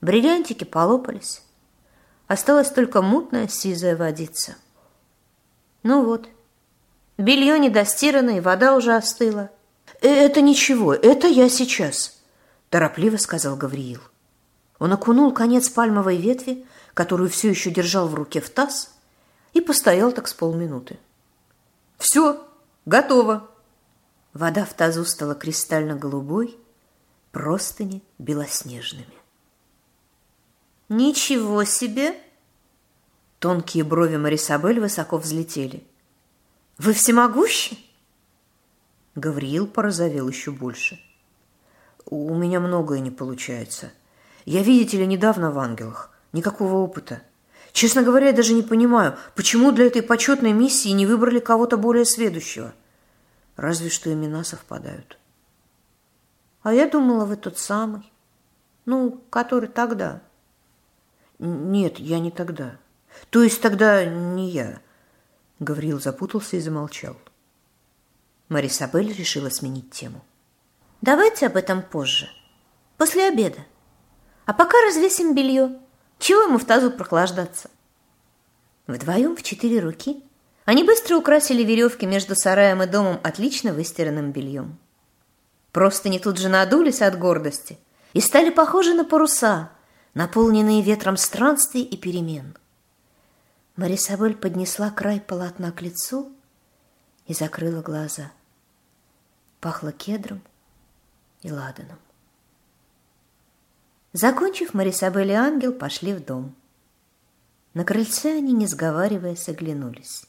Бриллиантики 0.01 0.65
полопались. 0.65 1.43
Осталась 2.27 2.71
только 2.71 3.01
мутная 3.01 3.49
сизая 3.49 3.97
водица. 3.97 4.57
Ну 5.83 6.05
вот, 6.05 6.29
белье 7.17 7.59
недостирано, 7.59 8.37
и 8.37 8.41
вода 8.41 8.77
уже 8.77 8.95
остыла. 8.95 9.51
«Э, 10.01 10.09
«Это 10.09 10.41
ничего, 10.41 10.93
это 10.93 11.29
я 11.29 11.49
сейчас»,– 11.49 12.21
торопливо 12.71 13.17
сказал 13.17 13.57
Гавриил. 13.57 14.01
Он 14.79 14.93
окунул 14.93 15.33
конец 15.33 15.69
пальмовой 15.69 16.17
ветви 16.17 16.67
которую 16.95 17.31
все 17.31 17.51
еще 17.51 17.71
держал 17.71 18.09
в 18.09 18.15
руке 18.15 18.41
в 18.41 18.51
таз, 18.51 18.95
и 19.53 19.61
постоял 19.61 20.13
так 20.13 20.29
с 20.29 20.35
полминуты. 20.35 20.99
«Все, 21.99 22.47
готово!» 22.87 23.51
Вода 24.35 24.65
в 24.65 24.73
тазу 24.73 25.05
стала 25.05 25.35
кристально-голубой, 25.35 26.57
простыни 27.33 28.03
белоснежными. 28.19 29.07
«Ничего 30.89 31.65
себе!» 31.65 32.15
Тонкие 33.39 33.85
брови 33.85 34.17
Марисабель 34.17 34.81
высоко 34.81 35.19
взлетели. 35.19 35.85
«Вы 36.79 36.93
всемогущи?» 36.93 37.79
Гавриил 39.15 39.67
порозовел 39.67 40.29
еще 40.29 40.51
больше. 40.51 40.99
«У 42.07 42.35
меня 42.35 42.61
многое 42.61 43.01
не 43.01 43.11
получается. 43.11 43.93
Я, 44.45 44.63
видите 44.63 44.99
ли, 44.99 45.07
недавно 45.07 45.51
в 45.51 45.59
ангелах. 45.59 46.11
Никакого 46.33 46.77
опыта. 46.77 47.23
Честно 47.73 48.03
говоря, 48.03 48.29
я 48.29 48.33
даже 48.33 48.55
не 48.55 48.63
понимаю, 48.63 49.17
почему 49.35 49.73
для 49.73 49.87
этой 49.87 50.03
почетной 50.03 50.53
миссии 50.53 50.89
не 50.89 51.07
выбрали 51.07 51.39
кого-то 51.39 51.77
более 51.77 52.05
сведущего. 52.05 52.75
Разве 53.57 53.91
что 53.91 54.13
имена 54.13 54.45
совпадают. 54.45 55.19
А 56.63 56.73
я 56.73 56.89
думала, 56.89 57.25
вы 57.25 57.37
тот 57.37 57.59
самый. 57.59 58.11
Ну, 58.85 59.23
который 59.31 59.69
тогда. 59.69 60.23
Нет, 61.39 61.99
я 61.99 62.19
не 62.19 62.31
тогда. 62.31 62.77
То 63.31 63.43
есть 63.43 63.61
тогда 63.61 64.05
не 64.05 64.51
я. 64.51 64.81
Гавриил 65.59 66.01
запутался 66.01 66.57
и 66.57 66.61
замолчал. 66.61 67.17
Марисабель 68.49 69.13
решила 69.13 69.49
сменить 69.49 69.91
тему. 69.91 70.25
Давайте 71.01 71.47
об 71.47 71.57
этом 71.57 71.83
позже, 71.83 72.29
после 72.97 73.29
обеда. 73.29 73.59
А 74.45 74.53
пока 74.53 74.81
развесим 74.83 75.35
белье. 75.35 75.81
Чего 76.19 76.43
ему 76.43 76.59
в 76.59 76.65
тазу 76.65 76.91
прохлаждаться? 76.91 77.71
Вдвоем 78.87 79.37
в 79.37 79.43
четыре 79.43 79.81
руки 79.81 80.23
они 80.65 80.85
быстро 80.85 81.17
украсили 81.17 81.65
веревки 81.65 82.07
между 82.07 82.37
сараем 82.37 82.83
и 82.83 82.87
домом 82.87 83.19
отлично 83.23 83.73
выстиранным 83.73 84.33
бельем. 84.33 84.79
Просто 85.73 86.09
не 86.09 86.19
тут 86.19 86.39
же 86.39 86.49
надулись 86.49 87.03
от 87.03 87.19
гордости 87.19 87.79
и 88.13 88.21
стали 88.21 88.51
похожи 88.51 88.95
на 88.95 89.05
паруса, 89.05 89.71
наполненные 90.15 90.83
ветром 90.83 91.17
странствий 91.17 91.83
и 91.83 91.97
перемен. 91.97 92.57
Марисабель 93.77 94.37
поднесла 94.37 94.91
край 94.91 95.21
полотна 95.21 95.73
к 95.73 95.81
лицу 95.81 96.31
и 97.27 97.35
закрыла 97.35 97.81
глаза. 97.81 98.31
Пахло 99.61 99.93
кедром 99.93 100.43
и 101.43 101.51
ладаном. 101.51 101.99
Закончив, 104.13 104.75
Марисабель 104.75 105.31
и 105.31 105.35
Ангел 105.35 105.73
пошли 105.73 106.13
в 106.13 106.23
дом. 106.23 106.55
На 107.73 107.85
крыльце 107.85 108.37
они, 108.37 108.53
не 108.53 108.67
сговариваясь, 108.67 109.49
оглянулись. 109.49 110.27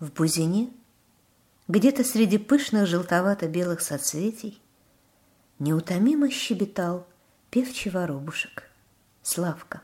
В 0.00 0.10
бузине 0.12 0.72
где-то 1.68 2.04
среди 2.04 2.38
пышных 2.38 2.86
желтовато-белых 2.86 3.82
соцветий 3.82 4.58
неутомимо 5.58 6.30
щебетал 6.30 7.06
певчий 7.50 7.90
воробушек 7.90 8.70
Славка. 9.22 9.82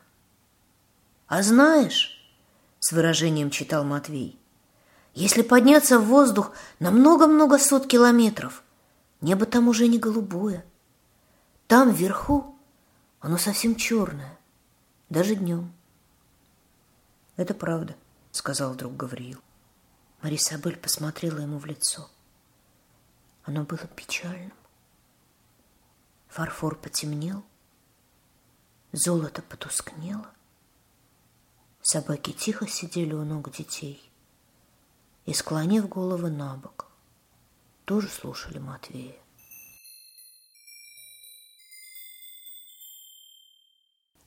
«А 1.26 1.42
знаешь,— 1.42 2.34
с 2.80 2.92
выражением 2.92 3.50
читал 3.50 3.84
Матвей,— 3.84 4.38
если 5.14 5.42
подняться 5.42 5.98
в 5.98 6.06
воздух 6.06 6.52
на 6.78 6.90
много-много 6.90 7.58
сот 7.58 7.86
километров, 7.86 8.62
небо 9.20 9.44
там 9.44 9.68
уже 9.68 9.86
не 9.86 9.98
голубое. 9.98 10.64
Там, 11.66 11.92
вверху, 11.92 12.56
оно 13.20 13.36
совсем 13.36 13.74
черное, 13.74 14.38
даже 15.10 15.34
днем. 15.34 15.74
«Это 17.36 17.52
правда»,— 17.52 17.94
сказал 18.32 18.72
вдруг 18.72 18.96
Гавриил. 18.96 19.42
Марисабель 20.22 20.76
посмотрела 20.76 21.40
ему 21.40 21.58
в 21.58 21.66
лицо. 21.66 22.10
Оно 23.44 23.64
было 23.64 23.86
печальным. 23.86 24.52
Фарфор 26.28 26.76
потемнел, 26.76 27.44
золото 28.92 29.42
потускнело. 29.42 30.30
Собаки 31.80 32.32
тихо 32.32 32.66
сидели 32.66 33.14
у 33.14 33.24
ног 33.24 33.50
детей 33.52 34.10
и, 35.24 35.32
склонив 35.32 35.88
головы 35.88 36.30
на 36.30 36.56
бок, 36.56 36.86
тоже 37.84 38.08
слушали 38.08 38.58
Матвея. 38.58 39.14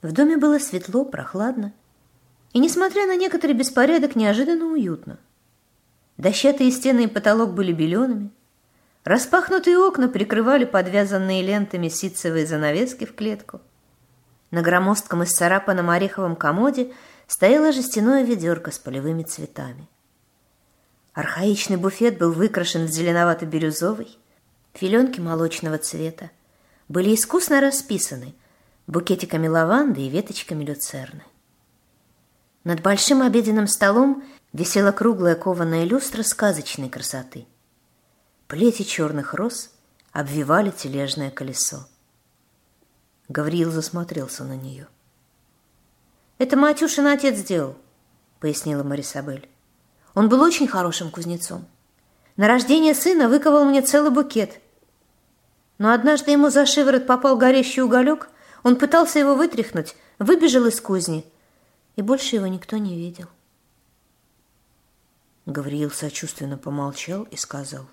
В 0.01 0.13
доме 0.13 0.38
было 0.38 0.60
светло, 0.60 1.03
прохладно, 1.03 1.74
и, 2.53 2.60
несмотря 2.60 3.05
на 3.05 3.17
некоторый 3.17 3.51
беспорядок, 3.53 4.15
неожиданно 4.15 4.65
уютно. 4.65 5.19
Дощатые 6.19 6.69
стены 6.71 7.05
и 7.05 7.07
потолок 7.07 7.53
были 7.53 7.71
белеными, 7.71 8.31
распахнутые 9.05 9.79
окна 9.79 10.09
прикрывали 10.09 10.65
подвязанные 10.65 11.41
лентами 11.41 11.88
ситцевые 11.88 12.45
занавески 12.45 13.05
в 13.05 13.15
клетку. 13.15 13.61
На 14.51 14.61
громоздком 14.61 15.23
и 15.23 15.25
сцарапанном 15.25 15.89
ореховом 15.89 16.35
комоде 16.35 16.91
стояло 17.25 17.71
жестяное 17.71 18.25
ведерко 18.25 18.71
с 18.71 18.77
полевыми 18.77 19.23
цветами. 19.23 19.88
Архаичный 21.13 21.77
буфет 21.77 22.17
был 22.17 22.33
выкрашен 22.33 22.85
в 22.85 22.89
зеленовато-бирюзовый, 22.89 24.17
филенки 24.73 25.21
молочного 25.21 25.77
цвета 25.77 26.31
были 26.89 27.15
искусно 27.15 27.61
расписаны 27.61 28.35
букетиками 28.88 29.47
лаванды 29.47 30.01
и 30.01 30.09
веточками 30.09 30.65
люцерны. 30.65 31.23
Над 32.65 32.81
большим 32.81 33.21
обеденным 33.21 33.67
столом 33.67 34.21
висела 34.53 34.91
круглая 34.91 35.35
кованая 35.35 35.83
люстра 35.83 36.23
сказочной 36.23 36.89
красоты. 36.89 37.45
Плети 38.47 38.83
черных 38.83 39.33
роз 39.33 39.69
обвивали 40.11 40.71
тележное 40.71 41.29
колесо. 41.29 41.87
Гавриил 43.27 43.71
засмотрелся 43.71 44.43
на 44.43 44.55
нее. 44.55 44.87
«Это 46.39 46.57
Матюшин 46.57 47.05
отец 47.05 47.37
сделал»,— 47.37 47.75
пояснила 48.39 48.83
Марисабель. 48.83 49.47
«Он 50.15 50.29
был 50.29 50.41
очень 50.41 50.67
хорошим 50.67 51.11
кузнецом. 51.11 51.67
На 52.37 52.47
рождение 52.47 52.95
сына 52.95 53.29
выковал 53.29 53.65
мне 53.65 53.81
целый 53.81 54.09
букет. 54.09 54.59
Но 55.77 55.93
однажды 55.93 56.31
ему 56.31 56.49
за 56.49 56.65
шиворот 56.65 57.05
попал 57.05 57.38
горящий 57.38 57.81
уголек, 57.81 58.29
он 58.63 58.77
пытался 58.77 59.19
его 59.19 59.35
вытряхнуть, 59.35 59.95
выбежал 60.17 60.65
из 60.65 60.81
кузни, 60.81 61.25
и 61.95 62.01
больше 62.01 62.38
его 62.38 62.47
никто 62.47 62.77
не 62.77 62.95
видел». 62.95 63.27
Гавриил 65.49 65.91
сочувственно 65.91 66.57
помолчал 66.57 67.23
и 67.23 67.35
сказал, 67.35 67.85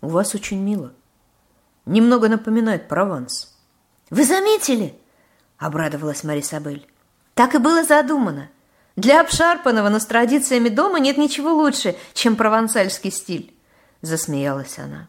«У 0.00 0.08
вас 0.08 0.34
очень 0.34 0.60
мило. 0.60 0.92
Немного 1.84 2.28
напоминает 2.28 2.88
Прованс». 2.88 3.52
Вы 4.12 4.24
заметили? 4.24 4.94
Обрадовалась 5.56 6.22
Марисабель. 6.22 6.86
Так 7.34 7.54
и 7.54 7.58
было 7.58 7.82
задумано. 7.82 8.50
Для 8.94 9.22
обшарпанного, 9.22 9.88
но 9.88 10.00
с 10.00 10.04
традициями 10.04 10.68
дома 10.68 11.00
нет 11.00 11.16
ничего 11.16 11.54
лучше, 11.54 11.96
чем 12.12 12.36
провансальский 12.36 13.10
стиль. 13.10 13.56
Засмеялась 14.02 14.78
она. 14.78 15.08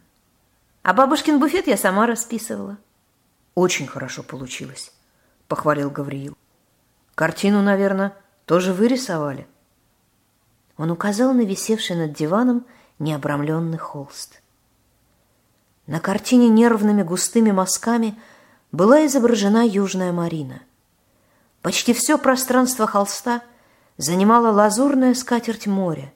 А 0.83 0.93
бабушкин 0.93 1.37
буфет 1.37 1.67
я 1.67 1.75
сама 1.75 2.07
расписывала. 2.07 2.77
Очень 3.55 3.87
хорошо 3.87 4.23
получилось, 4.23 4.93
похвалил 5.49 5.89
Гавриил. 5.89 6.37
Картину, 7.13 7.61
наверное, 7.61 8.15
тоже 8.45 8.71
вы 8.71 8.87
рисовали. 8.87 9.47
Он 10.77 10.91
указал 10.91 11.33
на 11.33 11.41
висевший 11.41 11.95
над 11.95 12.13
диваном 12.13 12.65
необрамленный 12.99 13.77
холст. 13.77 14.41
На 15.87 15.99
картине 15.99 16.49
нервными 16.49 17.03
густыми 17.03 17.51
мазками– 17.51 18.17
была 18.73 19.05
изображена 19.05 19.67
Южная 19.67 20.11
Марина. 20.11 20.63
Почти 21.61 21.93
все 21.93 22.17
пространство 22.17 22.87
холста 22.87 23.43
занимала 23.97 24.51
лазурная 24.51 25.13
скатерть 25.13 25.67
моря, 25.67 26.11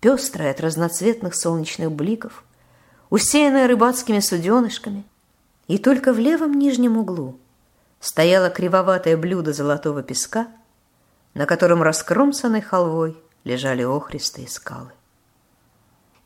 пестрая 0.00 0.52
от 0.52 0.60
разноцветных 0.60 1.34
солнечных 1.34 1.90
бликов, 1.90 2.44
усеянная 3.10 3.66
рыбацкими 3.66 4.20
суденышками, 4.20 5.04
и 5.66 5.76
только 5.76 6.12
в 6.12 6.20
левом 6.20 6.54
нижнем 6.54 6.96
углу 6.96 7.36
стояло 7.98 8.48
кривоватое 8.48 9.16
блюдо 9.16 9.52
золотого 9.52 10.04
песка, 10.04 10.46
на 11.34 11.46
котором 11.46 11.82
раскромсанной 11.82 12.62
халвой 12.62 13.20
лежали 13.44 13.82
охристые 13.82 14.48
скалы. 14.48 14.92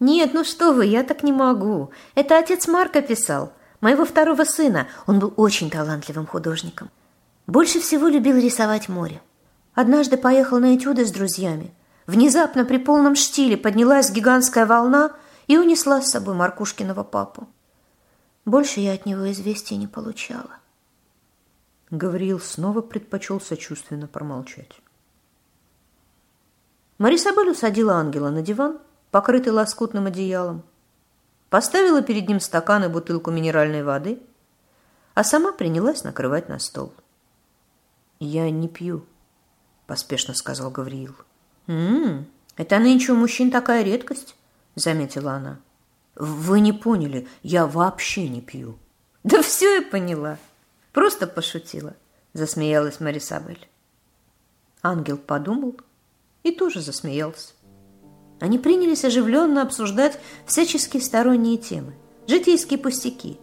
«Нет, 0.00 0.34
ну 0.34 0.44
что 0.44 0.72
вы, 0.72 0.86
я 0.86 1.04
так 1.04 1.22
не 1.22 1.32
могу. 1.32 1.90
Это 2.14 2.38
отец 2.38 2.66
Марка 2.66 3.02
писал 3.02 3.52
моего 3.80 4.04
второго 4.06 4.44
сына. 4.44 4.88
Он 5.06 5.18
был 5.18 5.34
очень 5.36 5.70
талантливым 5.70 6.26
художником. 6.26 6.90
Больше 7.46 7.80
всего 7.80 8.08
любил 8.08 8.38
рисовать 8.38 8.88
море. 8.88 9.20
Однажды 9.74 10.16
поехал 10.16 10.58
на 10.58 10.76
этюды 10.76 11.04
с 11.04 11.10
друзьями. 11.10 11.74
Внезапно 12.06 12.64
при 12.64 12.78
полном 12.78 13.14
штиле 13.14 13.56
поднялась 13.56 14.10
гигантская 14.10 14.66
волна 14.66 15.12
и 15.46 15.58
унесла 15.58 16.00
с 16.00 16.10
собой 16.10 16.34
Маркушкиного 16.34 17.04
папу. 17.04 17.48
Больше 18.44 18.80
я 18.80 18.94
от 18.94 19.06
него 19.06 19.30
известия 19.30 19.76
не 19.76 19.86
получала. 19.86 20.58
Гавриил 21.90 22.40
снова 22.40 22.80
предпочел 22.80 23.40
сочувственно 23.40 24.06
промолчать. 24.06 24.80
Марисабель 27.02 27.50
усадила 27.50 27.94
ангела 27.94 28.30
на 28.30 28.42
диван, 28.42 28.78
покрытый 29.10 29.52
лоскутным 29.52 30.06
одеялом, 30.06 30.62
поставила 31.50 32.00
перед 32.00 32.28
ним 32.28 32.38
стакан 32.38 32.84
и 32.84 32.86
бутылку 32.86 33.32
минеральной 33.32 33.82
воды, 33.82 34.22
а 35.14 35.24
сама 35.24 35.50
принялась 35.50 36.04
накрывать 36.04 36.48
на 36.48 36.60
стол. 36.60 36.94
«Я 38.20 38.48
не 38.52 38.68
пью»,— 38.68 39.04
поспешно 39.88 40.32
сказал 40.32 40.70
Гавриил. 40.70 41.16
«М-м, 41.66 42.24
это 42.56 42.78
нынче 42.78 43.10
у 43.10 43.16
мужчин 43.16 43.50
такая 43.50 43.82
редкость»,— 43.82 44.36
заметила 44.76 45.32
она. 45.32 45.58
«Вы 46.14 46.60
не 46.60 46.72
поняли, 46.72 47.26
я 47.42 47.66
вообще 47.66 48.28
не 48.28 48.40
пью». 48.40 48.78
«Да 49.24 49.42
все 49.42 49.80
я 49.80 49.82
поняла. 49.82 50.38
Просто 50.92 51.26
пошутила»,— 51.26 51.96
засмеялась 52.32 53.00
Марисабель. 53.00 53.68
Ангел 54.84 55.18
подумал 55.18 55.76
и 56.42 56.50
тоже 56.50 56.80
засмеялся. 56.80 57.52
Они 58.40 58.58
принялись 58.58 59.04
оживленно 59.04 59.62
обсуждать 59.62 60.18
всяческие 60.46 61.02
сторонние 61.02 61.58
темы, 61.58 61.94
житейские 62.26 62.78
пустяки, 62.78 63.38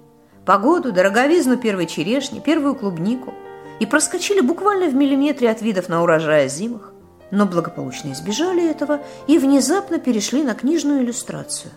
погоду, 0.45 0.91
дороговизну 0.91 1.57
первой 1.57 1.85
черешни, 1.85 2.39
первую 2.39 2.75
клубнику 2.75 3.33
и 3.79 3.85
проскочили 3.85 4.41
буквально 4.41 4.89
в 4.89 4.95
миллиметре 4.95 5.49
от 5.49 5.61
видов 5.61 5.87
на 5.87 6.03
урожай 6.03 6.49
зимах, 6.49 6.91
но 7.31 7.45
благополучно 7.45 8.11
избежали 8.11 8.69
этого 8.69 9.01
и 9.27 9.37
внезапно 9.37 9.99
перешли 9.99 10.43
на 10.43 10.53
книжную 10.53 11.03
иллюстрацию. 11.03 11.71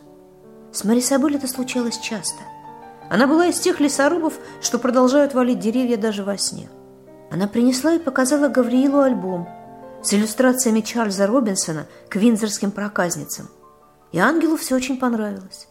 С 0.72 0.82
Марисабель 0.84 1.36
это 1.36 1.46
случалось 1.46 1.98
часто. 1.98 2.42
Она 3.08 3.26
была 3.26 3.46
из 3.46 3.60
тех 3.60 3.78
лесорубов, 3.78 4.34
что 4.62 4.78
продолжают 4.78 5.34
валить 5.34 5.60
деревья 5.60 5.98
даже 5.98 6.24
во 6.24 6.38
сне. 6.38 6.70
Она 7.30 7.46
принесла 7.46 7.92
и 7.92 7.98
показала 7.98 8.48
Гавриилу 8.48 9.00
альбом– 9.00 9.48
с 10.02 10.12
иллюстрациями 10.12 10.80
Чарльза 10.80 11.26
Робинсона 11.26 11.86
к 12.08 12.16
винзорским 12.16 12.70
проказницам. 12.70 13.48
И 14.10 14.18
ангелу 14.18 14.56
все 14.56 14.76
очень 14.76 14.98
понравилось. 14.98 15.68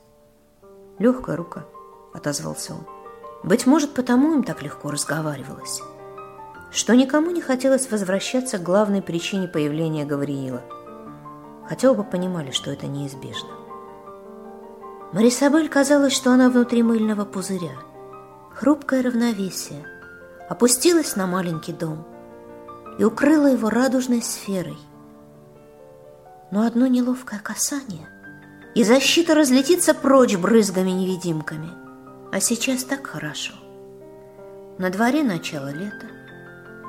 «Легкая 1.00 1.36
рука»,— 1.36 1.66
отозвался 2.14 2.74
он. 2.74 2.88
Быть 3.44 3.66
может, 3.66 3.94
потому 3.94 4.34
им 4.34 4.44
так 4.44 4.62
легко 4.62 4.92
разговаривалось, 4.92 5.82
что 6.72 6.96
никому 6.96 7.32
не 7.32 7.42
хотелось 7.42 7.90
возвращаться 7.90 8.58
к 8.58 8.64
главной 8.64 9.02
причине 9.02 9.48
появления 9.48 10.06
Гавриила, 10.06 10.62
хотя 11.68 11.92
оба 11.92 12.04
понимали, 12.04 12.52
что 12.52 12.72
это 12.72 12.86
неизбежно. 12.86 13.50
Марисабель 15.12 15.70
казалось, 15.70 16.14
что 16.14 16.32
она 16.32 16.50
внутри 16.50 16.84
мыльного 16.84 17.26
пузыря. 17.26 17.78
Хрупкое 18.54 19.02
равновесие 19.02 19.86
опустилось 20.48 21.16
на 21.16 21.26
маленький 21.26 21.74
дом— 21.74 22.06
и 22.98 23.04
укрыла 23.04 23.48
его 23.48 23.70
радужной 23.70 24.22
сферой. 24.22 24.78
Но 26.52 26.66
одно 26.66 26.88
неловкое 26.88 27.40
касание 27.40 28.08
и 28.76 28.84
защита 28.84 29.36
разлетится 29.36 29.94
прочь 29.94 30.36
брызгами-невидимками. 30.36 31.70
А 32.32 32.40
сейчас 32.40 32.84
так 32.84 33.06
хорошо. 33.06 33.54
На 34.78 34.90
дворе 34.90 35.24
начало 35.24 35.72
лета. 35.72 36.08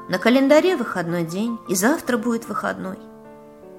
На 0.08 0.18
календаре 0.18 0.76
выходной 0.76 1.24
день, 1.24 1.58
и 1.68 1.74
завтра 1.74 2.16
будет 2.16 2.48
выходной. 2.48 2.98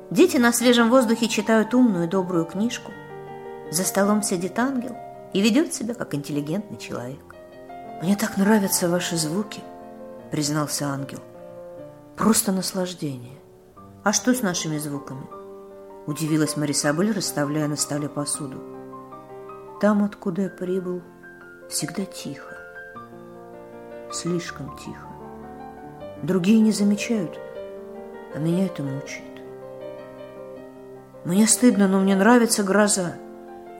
Дети 0.10 0.38
на 0.38 0.52
свежем 0.52 0.90
воздухе 0.90 1.28
читают 1.28 1.74
умную 1.74 2.08
добрую 2.08 2.46
книжку. 2.46 2.92
За 3.72 3.84
столом 3.84 4.22
сидит 4.22 4.60
ангел 4.60 4.96
и 5.34 5.42
ведет 5.42 5.74
себя 5.74 5.94
как 5.94 6.14
интеллигентный 6.14 6.78
человек. 6.78 7.24
«Мне 8.02 8.16
так 8.16 8.38
нравятся 8.38 8.90
ваши 8.90 9.16
звуки»,— 9.16 9.62
признался 10.32 10.88
ангел. 10.88 11.20
«Просто 12.18 12.52
наслаждение». 12.52 13.40
«А 14.04 14.14
что 14.14 14.34
с 14.34 14.42
нашими 14.42 14.78
звуками?»— 14.78 15.26
удивилась 16.06 16.58
Марисабель, 16.58 17.12
расставляя 17.12 17.68
на 17.68 17.76
столе 17.76 18.10
посуду. 18.10 18.62
«Там, 19.82 20.04
откуда 20.04 20.44
я 20.44 20.50
прибыл, 20.50 21.02
всегда 21.70 22.06
тихо. 22.06 22.56
Слишком 24.12 24.78
тихо. 24.78 25.08
Другие 26.22 26.60
не 26.60 26.72
замечают, 26.72 27.40
а 28.36 28.40
меня 28.40 28.66
это 28.66 28.84
мучает. 28.84 29.42
Мне 31.26 31.48
стыдно, 31.48 31.88
но 31.88 32.00
мне 32.00 32.16
нравится 32.16 32.64
гроза, 32.64 33.16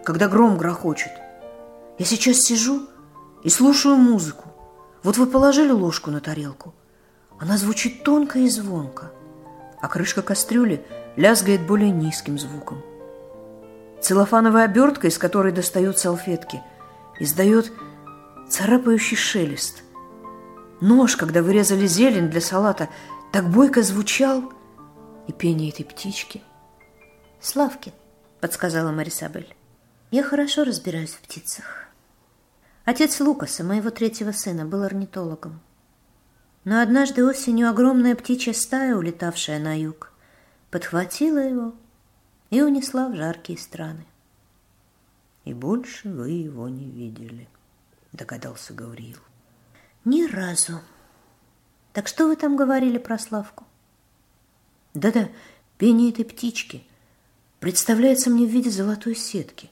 когда 0.04 0.28
гром 0.28 0.58
грохочет. 0.58 1.12
Я 2.00 2.06
сейчас 2.06 2.38
сижу 2.38 2.88
и 3.44 3.50
слушаю 3.50 3.96
музыку. 3.96 4.46
Вот 5.04 5.18
вы 5.18 5.28
положили 5.28 5.72
ложку 5.72 6.10
на 6.10 6.20
тарелку. 6.20 6.74
Она 7.44 7.58
звучит 7.58 8.04
тонко 8.04 8.40
и 8.40 8.48
звонко, 8.48 9.12
а 9.82 9.90
крышка 9.90 10.22
кастрюли 10.22 10.86
лязгает 11.18 11.68
более 11.68 11.92
низким 11.92 12.40
звуком. 12.40 12.82
Целлофановая 14.02 14.64
обертка, 14.64 15.08
из 15.08 15.18
которой 15.18 15.52
достают 15.52 16.00
салфетки, 16.00 16.62
издает 17.20 17.70
царапающий 18.50 19.18
шелест. 19.18 19.84
Нож, 20.80 21.18
когда 21.18 21.44
вырезали 21.44 21.86
зелень 21.86 22.30
для 22.30 22.40
салата, 22.40 22.88
так 23.34 23.50
бойко 23.50 23.84
звучал, 23.84 24.54
и 25.28 25.34
пение 25.34 25.70
этой 25.70 25.84
птички. 25.84 26.42
«Славкин»,— 27.42 27.92
подсказала 28.40 28.94
Марисабель. 28.94 29.54
«Я 30.12 30.24
хорошо 30.24 30.64
разбираюсь 30.64 31.12
в 31.12 31.20
птицах». 31.20 31.88
Отец 32.86 33.20
Лукаса, 33.20 33.66
моего 33.66 33.90
третьего 33.90 34.32
сына, 34.32 34.64
был 34.64 34.84
орнитологом. 34.84 35.60
Но 36.64 36.82
однажды 36.82 37.26
осенью 37.26 37.70
огромная 37.70 38.16
птичья 38.16 38.54
стая, 38.54 38.96
улетавшая 38.96 39.60
на 39.60 39.80
юг, 39.80 40.12
подхватила 40.72 41.38
его 41.38 41.76
и 42.50 42.62
унесла 42.62 43.10
в 43.10 43.16
жаркие 43.16 43.58
страны. 43.58 44.06
«И 45.44 45.54
больше 45.54 46.10
вы 46.10 46.30
его 46.30 46.70
не 46.70 46.90
видели»,— 46.90 47.50
догадался 48.14 48.74
Гавриил. 48.74 49.20
«Ни 50.06 50.26
разу. 50.26 50.80
Так 51.92 52.08
что 52.08 52.28
вы 52.28 52.38
там 52.38 52.56
говорили 52.56 52.98
про 52.98 53.20
Славку?» 53.20 53.66
«Да-да, 54.94 55.30
пение 55.78 56.12
этой 56.12 56.24
птички 56.24 56.86
представляется 57.60 58.30
мне 58.30 58.46
в 58.46 58.50
виде 58.50 58.70
золотой 58.70 59.16
сетки 59.16 59.70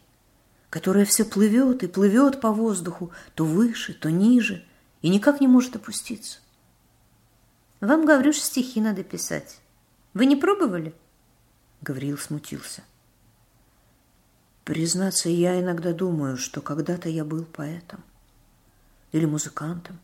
которая 0.72 1.04
все 1.04 1.26
плывет 1.26 1.84
и 1.84 1.88
плывет 1.88 2.40
по 2.40 2.52
воздуху, 2.52 3.12
то 3.36 3.44
выше, 3.44 3.94
то 3.94 4.10
ниже, 4.10 4.66
и 5.02 5.10
никак 5.10 5.42
не 5.42 5.48
может 5.48 5.76
опуститься. 5.76 6.40
Вам, 7.82 8.06
Гаврюш, 8.06 8.38
стихи 8.38 8.80
надо 8.80 9.04
писать. 9.04 9.60
Вы 10.14 10.26
не 10.26 10.36
пробовали? 10.36 10.94
Гавриил 11.82 12.18
смутился. 12.18 12.84
Признаться, 14.64 15.28
я 15.28 15.60
иногда 15.60 15.92
думаю, 15.92 16.38
что 16.38 16.62
когда-то 16.62 17.10
я 17.10 17.26
был 17.26 17.44
поэтом, 17.44 18.04
или 19.12 19.26
музыкантом, 19.26 20.00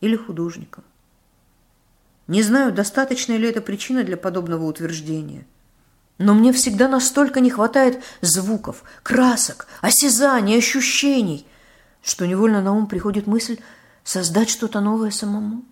или 0.00 0.16
художником. 0.16 0.82
Не 2.26 2.42
знаю, 2.42 2.72
достаточная 2.72 3.36
ли 3.36 3.48
это 3.48 3.60
причина 3.60 4.02
для 4.02 4.16
подобного 4.16 4.64
утверждения– 4.64 5.46
но 6.18 6.34
мне 6.34 6.52
всегда 6.52 6.88
настолько 6.88 7.40
не 7.40 7.48
хватает 7.48 8.02
звуков, 8.20 8.82
красок, 9.02 9.68
осязаний, 9.80 10.58
ощущений, 10.58 11.46
что 12.02 12.26
невольно 12.26 12.60
на 12.60 12.72
ум 12.72 12.88
приходит 12.88 13.26
мысль 13.26 13.60
создать 14.02 14.50
что-то 14.50 14.80
новое 14.80 15.12
самому. 15.12 15.64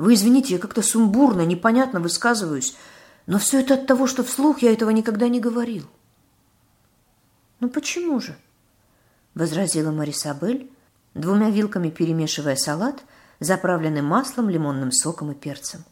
Вы 0.00 0.14
извините, 0.14 0.54
я 0.54 0.58
как-то 0.58 0.80
сумбурно, 0.80 1.42
непонятно 1.42 2.00
высказываюсь, 2.00 2.74
но 3.26 3.38
все 3.38 3.60
это 3.60 3.74
от 3.74 3.86
того, 3.86 4.06
что 4.06 4.24
вслух 4.24 4.62
я 4.62 4.72
этого 4.72 4.88
никогда 4.88 5.28
не 5.28 5.40
говорил. 5.40 5.84
«Ну 7.60 7.68
почему 7.68 8.18
же?»– 8.18 8.34
возразила 9.34 9.90
Марисабель, 9.90 10.70
двумя 11.12 11.50
вилками 11.50 11.90
перемешивая 11.90 12.56
салат, 12.56 13.02
заправленный 13.40 14.00
маслом, 14.00 14.48
лимонным 14.48 14.90
соком 14.90 15.32
и 15.32 15.34
перцем. 15.34 15.84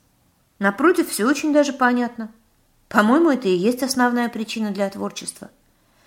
«Напротив, 0.59 1.11
все 1.11 1.27
очень 1.27 1.53
даже 1.53 1.75
понятно. 1.75 2.33
По-моему, 2.89 3.29
это 3.29 3.49
и 3.49 3.55
есть 3.55 3.83
основная 3.83 4.31
причина 4.31 4.71
для 4.71 4.89
творчества. 4.89 5.51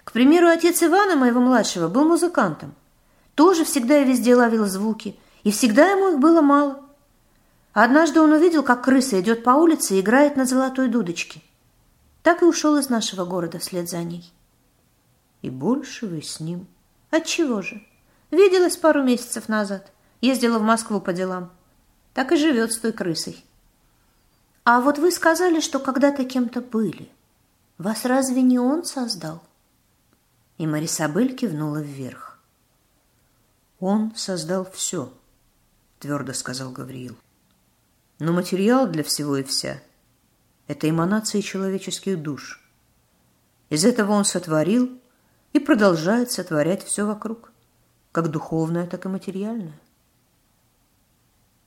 К 0.03 0.11
примеру, 0.11 0.47
отец 0.47 0.81
Ивана, 0.81 1.15
моего 1.15 1.39
младшего, 1.39 1.87
был 1.87 2.05
музыкантом. 2.05 2.73
Тоже 3.35 3.63
всегда 3.63 3.99
и 3.99 4.05
везде 4.05 4.35
ловил 4.35 4.65
звуки, 4.65 5.19
и 5.43 5.51
всегда 5.51 5.91
ему 5.91 6.13
их 6.13 6.19
было 6.19 6.41
мало. 6.41 6.80
Однажды 7.73 8.19
он 8.19 8.33
увидел, 8.33 8.63
как 8.63 8.83
крыса 8.83 9.19
идет 9.21 9.43
по 9.43 9.51
улице 9.51 9.95
и 9.95 10.01
играет 10.01 10.35
на 10.35 10.45
золотой 10.45 10.89
дудочке. 10.89 11.41
Так 12.21 12.41
и 12.41 12.45
ушел 12.45 12.77
из 12.77 12.89
нашего 12.89 13.25
города 13.25 13.59
вслед 13.59 13.89
за 13.89 14.03
ней. 14.03 14.31
И 15.41 15.49
больше 15.49 16.05
вы 16.05 16.21
с 16.21 16.39
ним. 16.39 16.67
Отчего 17.09 17.61
же? 17.61 17.85
Виделась 18.29 18.77
пару 18.77 19.03
месяцев 19.03 19.47
назад. 19.49 19.91
Ездила 20.19 20.59
в 20.59 20.63
Москву 20.63 20.99
по 20.99 21.13
делам. 21.13 21.51
Так 22.13 22.31
и 22.31 22.35
живет 22.35 22.73
с 22.73 22.77
той 22.77 22.91
крысой. 22.91 23.43
А 24.63 24.81
вот 24.81 24.99
вы 24.99 25.11
сказали, 25.11 25.59
что 25.59 25.79
когда-то 25.79 26.25
кем-то 26.25 26.61
были. 26.61 27.09
Вас 27.77 28.05
разве 28.05 28.41
не 28.43 28.59
он 28.59 28.83
создал? 28.83 29.41
И 30.57 30.67
Марисабель 30.67 31.35
кивнула 31.35 31.81
вверх. 31.81 32.37
Он 33.79 34.13
создал 34.15 34.69
все, 34.71 35.11
твердо 35.97 36.33
сказал 36.33 36.71
Гавриил. 36.71 37.17
Но 38.21 38.33
материал 38.33 38.85
для 38.85 39.03
всего 39.03 39.37
и 39.37 39.41
вся– 39.41 39.81
это 40.67 40.87
эманации 40.87 41.41
человеческих 41.41 42.21
душ. 42.21 42.63
Из 43.71 43.83
этого 43.83 44.11
он 44.11 44.25
сотворил 44.25 44.91
и 45.53 45.59
продолжает 45.59 46.31
сотворять 46.31 46.83
все 46.83 47.07
вокруг, 47.07 47.51
как 48.11 48.29
духовное, 48.29 48.85
так 48.85 49.05
и 49.05 49.09
материальное. 49.09 49.79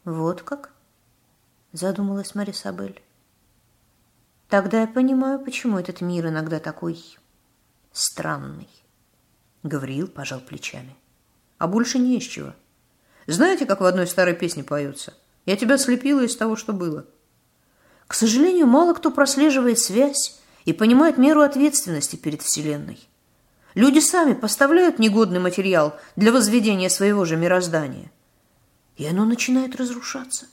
Вот 0.05 0.43
как? 0.43 0.71
задумалась 1.73 2.37
Марисабель. 2.37 3.03
Тогда 4.49 4.83
я 4.83 4.87
понимаю, 4.87 5.41
почему 5.41 5.81
этот 5.81 6.03
мир 6.03 6.29
иногда 6.29 6.61
такой 6.61 7.19
странный. 7.91 8.69
Гавриил 9.65 10.07
пожал 10.07 10.39
плечами. 10.39 10.95
А 11.59 11.67
больше 11.67 11.99
не 11.99 12.17
из 12.17 12.23
чего. 12.23 12.53
Знаете, 13.27 13.67
как 13.67 13.81
в 13.81 13.85
одной 13.85 14.07
старой 14.07 14.37
песне 14.37 14.63
поется? 14.63 15.15
Я 15.47 15.57
тебя 15.57 15.79
слепила 15.79 16.23
из 16.23 16.37
того, 16.37 16.57
что 16.57 16.73
было. 16.73 17.07
К 18.07 18.15
сожалению, 18.15 18.67
мало 18.67 18.95
кто 18.95 19.11
прослеживает 19.11 19.79
связь 19.79 20.41
и 20.65 20.73
понимает 20.73 21.19
меру 21.19 21.43
ответственности 21.43 22.17
перед 22.17 22.43
Вселенной. 22.43 22.99
Люди 23.75 23.99
сами 23.99 24.35
поставляют 24.35 24.99
негодный 24.99 25.41
материал 25.41 25.97
для 26.17 26.33
возведения 26.33 26.89
своего 26.89 27.25
же 27.25 27.37
мироздания. 27.37 28.11
И 28.97 29.05
оно 29.07 29.25
начинает 29.25 29.77
разрушаться 29.77 30.47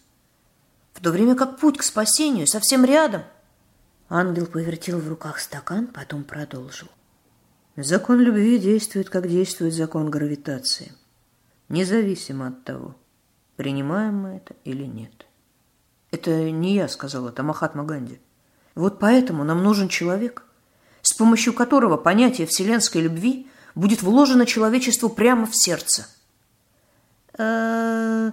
в 0.93 1.01
то 1.01 1.11
время 1.11 1.35
как 1.35 1.57
путь 1.57 1.77
к 1.77 1.83
спасению 1.83 2.47
совсем 2.47 2.85
рядом. 2.85 3.23
Ангел 4.09 4.45
повертел 4.45 4.99
в 4.99 5.07
руках 5.07 5.39
стакан, 5.39 5.87
потом 5.87 6.23
продолжил. 6.23 6.89
Закон 7.77 8.19
любви 8.19 8.59
действует, 8.59 9.09
как 9.09 9.27
действует 9.27 9.73
закон 9.73 10.09
гравитации, 10.09 10.91
независимо 11.69 12.47
от 12.47 12.63
того, 12.65 12.95
принимаем 13.61 14.15
мы 14.15 14.29
это 14.37 14.55
или 14.63 14.85
нет. 14.85 15.27
Это 16.09 16.31
не 16.49 16.73
я 16.73 16.87
сказал, 16.87 17.27
это 17.27 17.43
Махатма 17.43 17.83
Ганди. 17.83 18.19
Вот 18.73 18.97
поэтому 18.97 19.43
нам 19.43 19.61
нужен 19.63 19.87
человек, 19.87 20.43
с 21.03 21.13
помощью 21.13 21.53
которого 21.53 21.95
понятие 21.97 22.47
вселенской 22.47 23.03
любви 23.03 23.47
будет 23.75 24.01
вложено 24.01 24.47
человечеству 24.47 25.09
прямо 25.09 25.45
в 25.45 25.55
сердце. 25.55 26.07
Э-э- 27.37 28.31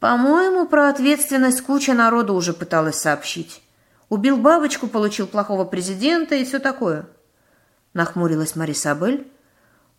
по-моему, 0.00 0.66
про 0.66 0.88
ответственность 0.88 1.60
куча 1.60 1.92
народу 1.92 2.32
уже 2.32 2.54
пыталась 2.54 2.96
сообщить. 2.96 3.62
Убил 4.08 4.38
бабочку, 4.38 4.86
получил 4.86 5.26
плохого 5.26 5.66
президента 5.66 6.36
и 6.36 6.44
все 6.46 6.58
такое. 6.58 7.06
Нахмурилась 7.92 8.56
Марисабель, 8.56 9.30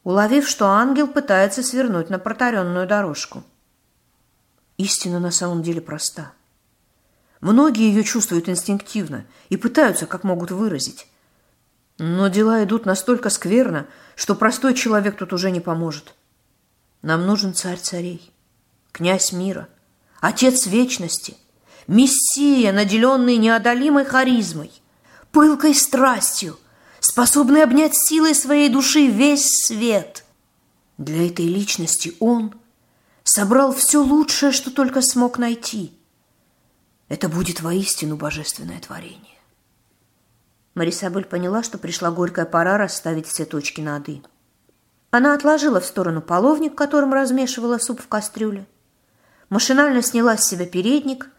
уловив, 0.04 0.48
что 0.48 0.66
ангел 0.66 1.08
пытается 1.08 1.62
свернуть 1.62 2.10
на 2.10 2.18
протаренную 2.18 2.88
дорожку. 2.88 3.44
Истина 4.78 5.20
на 5.20 5.32
самом 5.32 5.64
деле 5.64 5.82
проста. 5.82 6.34
Многие 7.40 7.90
ее 7.90 8.04
чувствуют 8.04 8.50
инстинктивно 8.50 9.26
и 9.50 9.58
пытаются, 9.58 10.06
как 10.06 10.24
могут 10.24 10.52
выразить. 10.52 11.08
Но 11.98 12.28
дела 12.28 12.64
идут 12.64 12.86
настолько 12.86 13.30
скверно, 13.30 13.88
что 14.16 14.36
простой 14.36 14.74
человек 14.74 15.18
тут 15.18 15.32
уже 15.32 15.52
не 15.52 15.62
поможет. 15.62 16.16
Нам 17.02 17.26
нужен 17.26 17.54
царь 17.54 17.78
царей, 17.78 18.32
князь 18.92 19.32
мира, 19.32 19.70
отец 20.20 20.66
вечности, 20.66 21.38
мессия, 21.88 22.74
наделенный 22.74 23.38
неодолимой 23.38 24.06
харизмой, 24.06 24.72
пылкой 25.32 25.76
страстью, 25.76 26.58
способный 27.00 27.64
обнять 27.64 27.96
силой 27.96 28.36
своей 28.36 28.70
души 28.70 29.08
весь 29.08 29.66
свет. 29.66 30.26
Для 30.98 31.28
этой 31.28 31.46
личности 31.46 32.16
он 32.20 32.56
собрал 33.26 33.74
все 33.74 34.02
лучшее, 34.02 34.54
что 34.54 34.72
только 34.72 35.02
смог 35.02 35.38
найти. 35.38 35.92
Это 37.10 37.28
будет 37.28 37.60
воистину 37.60 38.16
божественное 38.16 38.80
творение. 38.80 39.38
Марисабель 40.76 41.26
поняла, 41.26 41.64
что 41.64 41.78
пришла 41.78 42.12
горькая 42.12 42.46
пора 42.46 42.78
расставить 42.78 43.28
все 43.28 43.46
точки 43.46 43.82
над 43.82 44.08
«и». 44.10 44.24
Она 45.12 45.34
отложила 45.34 45.80
в 45.80 45.86
сторону 45.86 46.22
половник, 46.22 46.76
которым 46.76 47.14
размешивала 47.14 47.78
суп 47.78 48.02
в 48.02 48.08
кастрюле, 48.08 48.68
машинально 49.50 50.02
сняла 50.02 50.38
с 50.38 50.48
себя 50.48 50.66
передник 50.66 51.30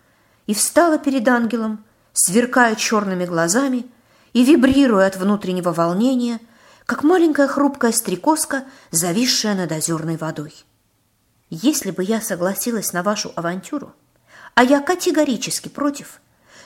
и 0.46 0.55
встала 0.55 0.99
перед 0.99 1.29
ангелом, 1.29 1.85
сверкая 2.12 2.75
черными 2.75 3.27
глазами 3.27 3.87
и 4.33 4.44
вибрируя 4.44 5.07
от 5.07 5.16
внутреннего 5.16 5.72
волнения, 5.72 6.40
как 6.87 7.03
маленькая 7.03 7.49
хрупкая 7.49 7.92
стрекозка, 7.92 8.64
зависшая 8.90 9.55
над 9.55 9.70
озерной 9.72 10.16
водой. 10.16 10.55
Если 11.50 11.90
бы 11.90 12.02
я 12.02 12.20
согласилась 12.20 12.92
на 12.92 13.02
вашу 13.02 13.32
авантюру, 13.37 13.94
а 14.54 14.64
я 14.64 14.80
категорически 14.80 15.68
против, 15.68 16.20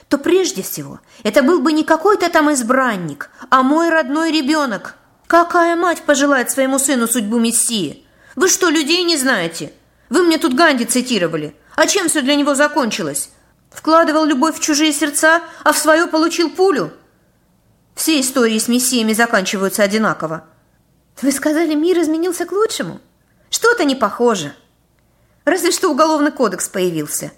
то 0.09 0.19
прежде 0.19 0.63
всего 0.63 1.01
это 1.23 1.43
был 1.43 1.61
бы 1.61 1.73
не 1.73 1.85
какой-то 1.85 2.31
там 2.31 2.53
избранник, 2.53 3.31
а 3.51 3.63
мой 3.63 3.91
родной 3.91 4.33
ребенок– 4.33 4.97
Какая 5.31 5.77
мать 5.77 6.03
пожелает 6.03 6.51
своему 6.51 6.81
сыну 6.81 7.07
судьбу 7.07 7.39
Мессии? 7.39 8.05
Вы 8.35 8.49
что, 8.49 8.69
людей 8.69 9.05
не 9.05 9.17
знаете? 9.17 9.73
Вы 10.09 10.25
мне 10.25 10.39
тут 10.39 10.55
Ганди 10.55 10.85
цитировали. 10.85 11.55
А 11.77 11.87
чем 11.87 12.09
все 12.09 12.21
для 12.21 12.35
него 12.35 12.57
закончилось? 12.57 13.31
Вкладывал 13.71 14.25
любовь 14.25 14.57
в 14.59 14.61
чужие 14.61 14.93
сердца, 14.93 15.41
а 15.63 15.73
в 15.73 15.79
свое 15.79 16.09
получил 16.09 16.51
пулю? 16.51 16.93
Все 17.95 18.21
истории 18.21 18.59
с 18.59 18.67
мессиями 18.67 19.13
заканчиваются 19.13 19.85
одинаково. 19.85 20.47
Вы 21.23 21.31
сказали, 21.31 21.77
мир 21.77 22.01
изменился 22.01 22.45
к 22.45 22.51
лучшему? 22.51 23.01
Что-то 23.51 23.85
не 23.85 23.95
похоже. 23.95 24.53
Разве 25.51 25.73
что 25.73 25.91
уголовный 25.91 26.31
кодекс 26.31 26.69
появился. 26.69 27.33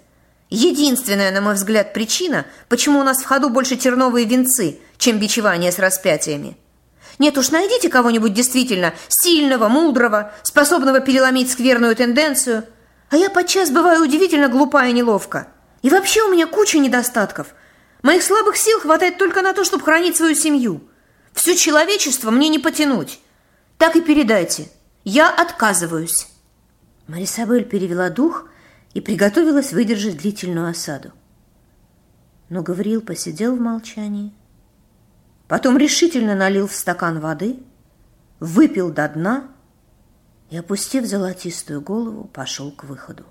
Единственная, 0.51 1.31
на 1.31 1.41
мой 1.41 1.55
взгляд, 1.55 1.93
причина, 1.93 2.45
почему 2.69 2.99
у 2.99 3.03
нас 3.03 3.23
в 3.23 3.25
ходу 3.25 3.49
больше 3.49 3.75
терновые 3.75 4.27
венцы, 4.27 4.77
чем 4.99 5.17
бичевание 5.17 5.71
с 5.71 5.79
распятиями– 5.79 6.55
нет 7.19 7.37
уж, 7.37 7.49
найдите 7.49 7.89
кого-нибудь 7.89 8.33
действительно 8.33 8.93
сильного, 9.07 9.67
мудрого, 9.67 10.31
способного 10.43 10.99
переломить 10.99 11.51
скверную 11.51 11.95
тенденцию. 11.95 12.65
А 13.09 13.17
я 13.17 13.29
подчас 13.29 13.69
бываю 13.69 14.03
удивительно 14.03 14.47
глупа 14.47 14.87
и 14.87 14.93
неловко. 14.93 15.47
И 15.83 15.89
вообще 15.89 16.23
у 16.23 16.31
меня 16.31 16.47
куча 16.47 16.79
недостатков. 16.79 17.47
Моих 18.01 18.23
слабых 18.23 18.57
сил 18.57 18.79
хватает 18.79 19.19
только 19.19 19.43
на 19.43 19.53
то, 19.53 19.63
чтобы 19.63 19.83
хранить 19.83 20.17
свою 20.17 20.33
семью. 20.33 20.81
Все 21.33 21.55
человечество 21.55 22.31
мне 22.31 22.49
не 22.49 22.57
потянуть. 22.57 23.19
Так 23.77 23.95
и 23.95 24.01
передайте. 24.01 24.69
Я 25.03 25.29
отказываюсь. 25.29 26.32
Марисабель 27.07 27.65
перевела 27.65 28.09
дух 28.09 28.47
и 28.93 29.01
приготовилась 29.01 29.73
выдержать 29.73 30.17
длительную 30.17 30.69
осаду. 30.69 31.11
Но 32.49 32.61
Гавриил 32.61 33.01
посидел 33.01 33.55
в 33.55 33.59
молчании, 33.59 34.33
Потом 35.47 35.77
решительно 35.77 36.35
налил 36.35 36.67
в 36.67 36.73
стакан 36.73 37.19
воды, 37.19 37.59
выпил 38.39 38.91
до 38.91 39.07
дна 39.07 39.51
и, 40.49 40.57
опустив 40.57 41.05
золотистую 41.05 41.79
голову, 41.79 42.25
пошел 42.25 42.71
к 42.71 42.85
выходу. 42.85 43.23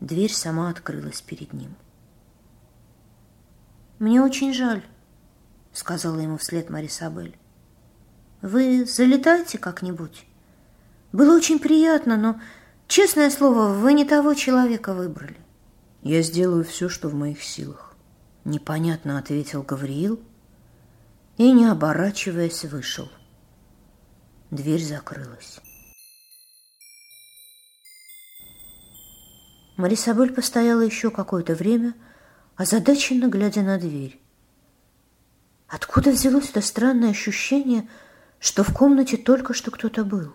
Дверь 0.00 0.32
сама 0.32 0.70
открылась 0.70 1.20
перед 1.20 1.52
ним. 1.52 1.76
«Мне 3.98 4.20
очень 4.20 4.52
жаль»,— 4.52 4.82
сказала 5.72 6.18
ему 6.18 6.38
вслед 6.38 6.70
Марисабель. 6.70 7.38
«Вы 8.40 8.84
залетайте 8.84 9.58
как-нибудь. 9.58 10.26
Было 11.12 11.36
очень 11.36 11.58
приятно, 11.58 12.16
но, 12.16 12.40
честное 12.88 13.30
слово, 13.30 13.68
вы 13.72 13.92
не 13.92 14.04
того 14.04 14.34
человека 14.34 14.94
выбрали». 14.94 15.36
«Я 16.02 16.22
сделаю 16.22 16.64
все, 16.64 16.88
что 16.88 17.08
в 17.08 17.14
моих 17.14 17.42
силах»,— 17.42 17.94
непонятно 18.44 19.18
ответил 19.18 19.62
Гавриил,— 19.62 20.20
и, 21.36 21.52
не 21.52 21.66
оборачиваясь, 21.66 22.64
вышел. 22.64 23.10
Дверь 24.50 24.82
закрылась. 24.82 25.60
Марисабель 29.76 30.32
постояла 30.32 30.82
еще 30.82 31.10
какое-то 31.10 31.54
время, 31.54 31.94
озадаченно 32.56 33.28
глядя 33.28 33.62
на 33.62 33.78
дверь. 33.78 34.20
Откуда 35.66 36.10
взялось 36.10 36.50
это 36.50 36.60
странное 36.60 37.10
ощущение, 37.10 37.88
что 38.38 38.62
в 38.62 38.74
комнате 38.74 39.16
только 39.16 39.54
что 39.54 39.70
кто-то 39.70 40.04
был? 40.04 40.34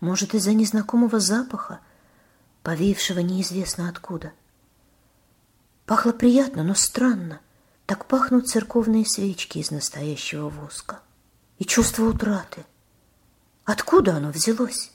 Может, 0.00 0.34
из-за 0.34 0.52
незнакомого 0.54 1.20
запаха, 1.20 1.80
повеявшего 2.62 3.20
неизвестно 3.20 3.88
откуда? 3.88 4.32
Пахло 5.86 6.12
приятно, 6.12 6.62
но 6.62 6.74
странно– 6.74 7.40
так 7.90 8.06
пахнут 8.06 8.46
церковные 8.46 9.04
свечки 9.04 9.58
из 9.58 9.72
настоящего 9.72 10.48
воска. 10.48 11.00
И 11.58 11.64
чувство 11.64 12.04
утраты. 12.04 12.64
Откуда 13.64 14.14
оно 14.14 14.30
взялось? 14.30 14.92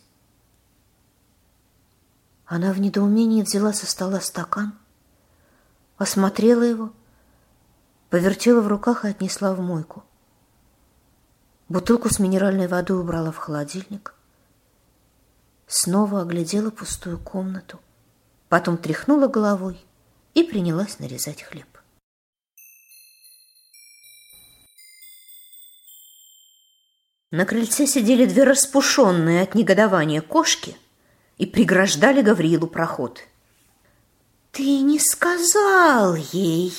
Она 2.45 2.71
в 2.71 2.79
недоумении 2.79 3.41
взяла 3.41 3.73
со 3.73 3.85
стола 3.85 4.21
стакан, 4.21 4.79
осмотрела 5.97 6.61
его, 6.61 6.93
повертела 8.09 8.61
в 8.61 8.69
руках 8.69 9.03
и 9.03 9.09
отнесла 9.09 9.53
в 9.53 9.59
мойку. 9.59 10.05
Бутылку 11.67 12.07
с 12.07 12.17
минеральной 12.17 12.69
водой 12.69 13.01
убрала 13.01 13.33
в 13.33 13.37
холодильник. 13.37 14.14
Снова 15.67 16.21
оглядела 16.21 16.69
пустую 16.69 17.17
комнату, 17.17 17.79
потом 18.49 18.77
тряхнула 18.77 19.27
головой 19.27 19.83
и 20.35 20.43
принялась 20.43 20.99
нарезать 20.99 21.41
хлеб. 21.41 21.65
На 27.31 27.45
крыльце 27.45 27.87
сидели 27.87 28.25
две 28.25 28.43
распушенные 28.43 29.41
от 29.41 29.55
негодования 29.55 30.21
кошки 30.21 30.77
и 31.37 31.45
преграждали 31.45 32.21
Гаврилу 32.21 32.67
проход. 32.67 33.21
«Ты 34.51 34.79
не 34.81 34.99
сказал 34.99 36.15
ей!» 36.15 36.73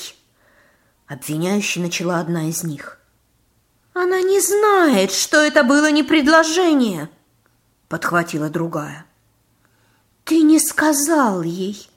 Обвиняюще 1.06 1.80
начала 1.80 2.20
одна 2.20 2.48
из 2.48 2.62
них. 2.62 3.00
«Она 3.92 4.22
не 4.22 4.40
знает, 4.40 5.12
что 5.12 5.38
это 5.38 5.62
было 5.64 5.90
не 5.90 6.04
предложение!» 6.04 7.10
Подхватила 7.88 8.50
другая. 8.50 9.06
«Ты 10.24 10.42
не 10.42 10.58
сказал 10.58 11.42
ей, 11.42 11.88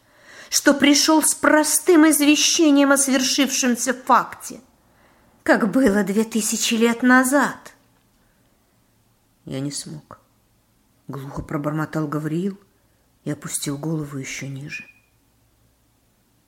что 0.49 0.73
пришел 0.73 1.23
с 1.23 1.33
простым 1.33 2.09
извещением 2.09 2.91
о 2.91 2.97
свершившемся 2.97 3.93
факте, 3.93 4.61
как 5.43 5.71
было 5.71 6.03
две 6.03 6.23
тысячи 6.23 6.75
лет 6.75 7.01
назад!» 7.01 7.73
Я 9.45 9.59
не 9.61 9.71
смог. 9.71 10.19
Глухо 11.07 11.41
пробормотал 11.41 12.07
Гавриил 12.07 12.59
и 13.23 13.31
опустил 13.31 13.79
голову 13.79 14.17
еще 14.17 14.47
ниже. 14.47 14.85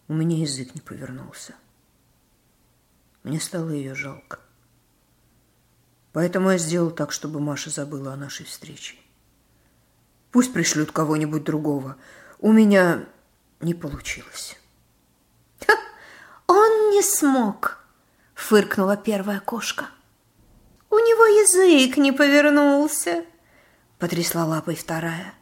У 0.08 0.13
меня 0.13 0.38
язык 0.38 0.75
не 0.75 0.82
повернулся. 0.82 1.56
Мне 3.23 3.39
стало 3.39 3.69
ее 3.69 3.95
жалко. 3.95 4.39
Поэтому 6.13 6.51
я 6.51 6.58
сделал 6.58 6.91
так, 6.91 7.12
чтобы 7.12 7.39
Маша 7.39 7.69
забыла 7.71 8.13
о 8.13 8.17
нашей 8.17 8.45
встрече. 8.45 9.00
Пусть 10.32 10.54
пришлют 10.54 10.91
кого-нибудь 10.91 11.44
другого. 11.44 11.98
У 12.39 12.52
меня 12.52 13.06
не 13.60 13.74
получилось. 13.74 14.58
«Он 16.48 16.89
не 16.91 17.02
смог!»— 17.02 17.84
фыркнула 18.34 18.98
первая 18.98 19.39
кошка. 19.39 19.88
У 20.89 20.96
него 20.96 21.26
язык 21.26 21.96
не 21.98 22.12
повернулся, 22.12 23.24
потрясла 24.00 24.46
лапой 24.46 24.76
вторая. 24.76 25.34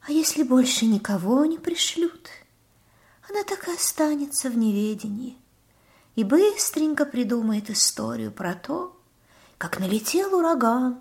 А 0.00 0.10
если 0.10 0.42
больше 0.42 0.86
никого 0.86 1.44
не 1.44 1.58
пришлют, 1.58 2.30
она 3.28 3.42
так 3.44 3.68
и 3.68 3.72
останется 3.72 4.48
в 4.48 4.56
неведении 4.56 5.36
и 6.14 6.24
быстренько 6.24 7.04
придумает 7.04 7.68
историю 7.68 8.32
про 8.32 8.54
то, 8.54 8.98
как 9.58 9.78
налетел 9.78 10.34
ураган 10.34 11.00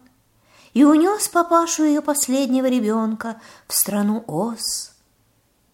и 0.76 0.84
унес 0.84 1.30
папашу 1.30 1.86
ее 1.86 2.02
последнего 2.02 2.66
ребенка 2.66 3.42
в 3.66 3.74
страну 3.74 4.26
Оз. 4.28 4.94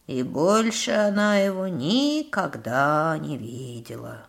И 0.05 0.21
больше 0.21 0.91
она 0.91 1.37
его 1.39 1.67
никогда 1.67 3.17
не 3.17 3.35
видела. 3.35 4.27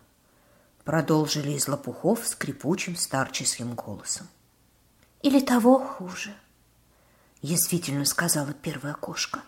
Продолжили 0.83 1.51
из 1.51 1.67
лопухов 1.67 2.25
скрипучим 2.25 2.95
старческим 2.95 3.75
голосом. 3.75 4.27
Или 5.21 5.39
того 5.41 5.77
хуже, 5.77 6.33
язвительно 7.43 8.05
сказала 8.05 8.51
первая 8.53 8.95
кошка. 8.95 9.43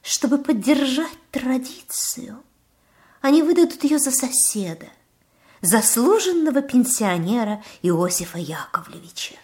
Чтобы 0.00 0.38
поддержать 0.38 1.18
традицию, 1.32 2.42
они 3.20 3.42
выдадут 3.42 3.84
ее 3.84 3.98
за 3.98 4.10
соседа, 4.10 4.88
заслуженного 5.60 6.62
пенсионера 6.62 7.62
Иосифа 7.82 8.38
Яковлевича. 8.38 9.34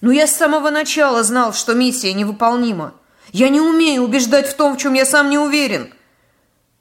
Ну, 0.00 0.10
я 0.10 0.26
с 0.26 0.36
самого 0.36 0.70
начала 0.70 1.22
знал, 1.22 1.52
что 1.52 1.74
миссия 1.74 2.12
невыполнима. 2.12 2.94
Я 3.32 3.48
не 3.48 3.60
умею 3.60 4.02
убеждать 4.02 4.48
в 4.48 4.54
том, 4.54 4.74
в 4.74 4.78
чем 4.78 4.94
я 4.94 5.04
сам 5.04 5.28
не 5.28 5.38
уверен. 5.38 5.92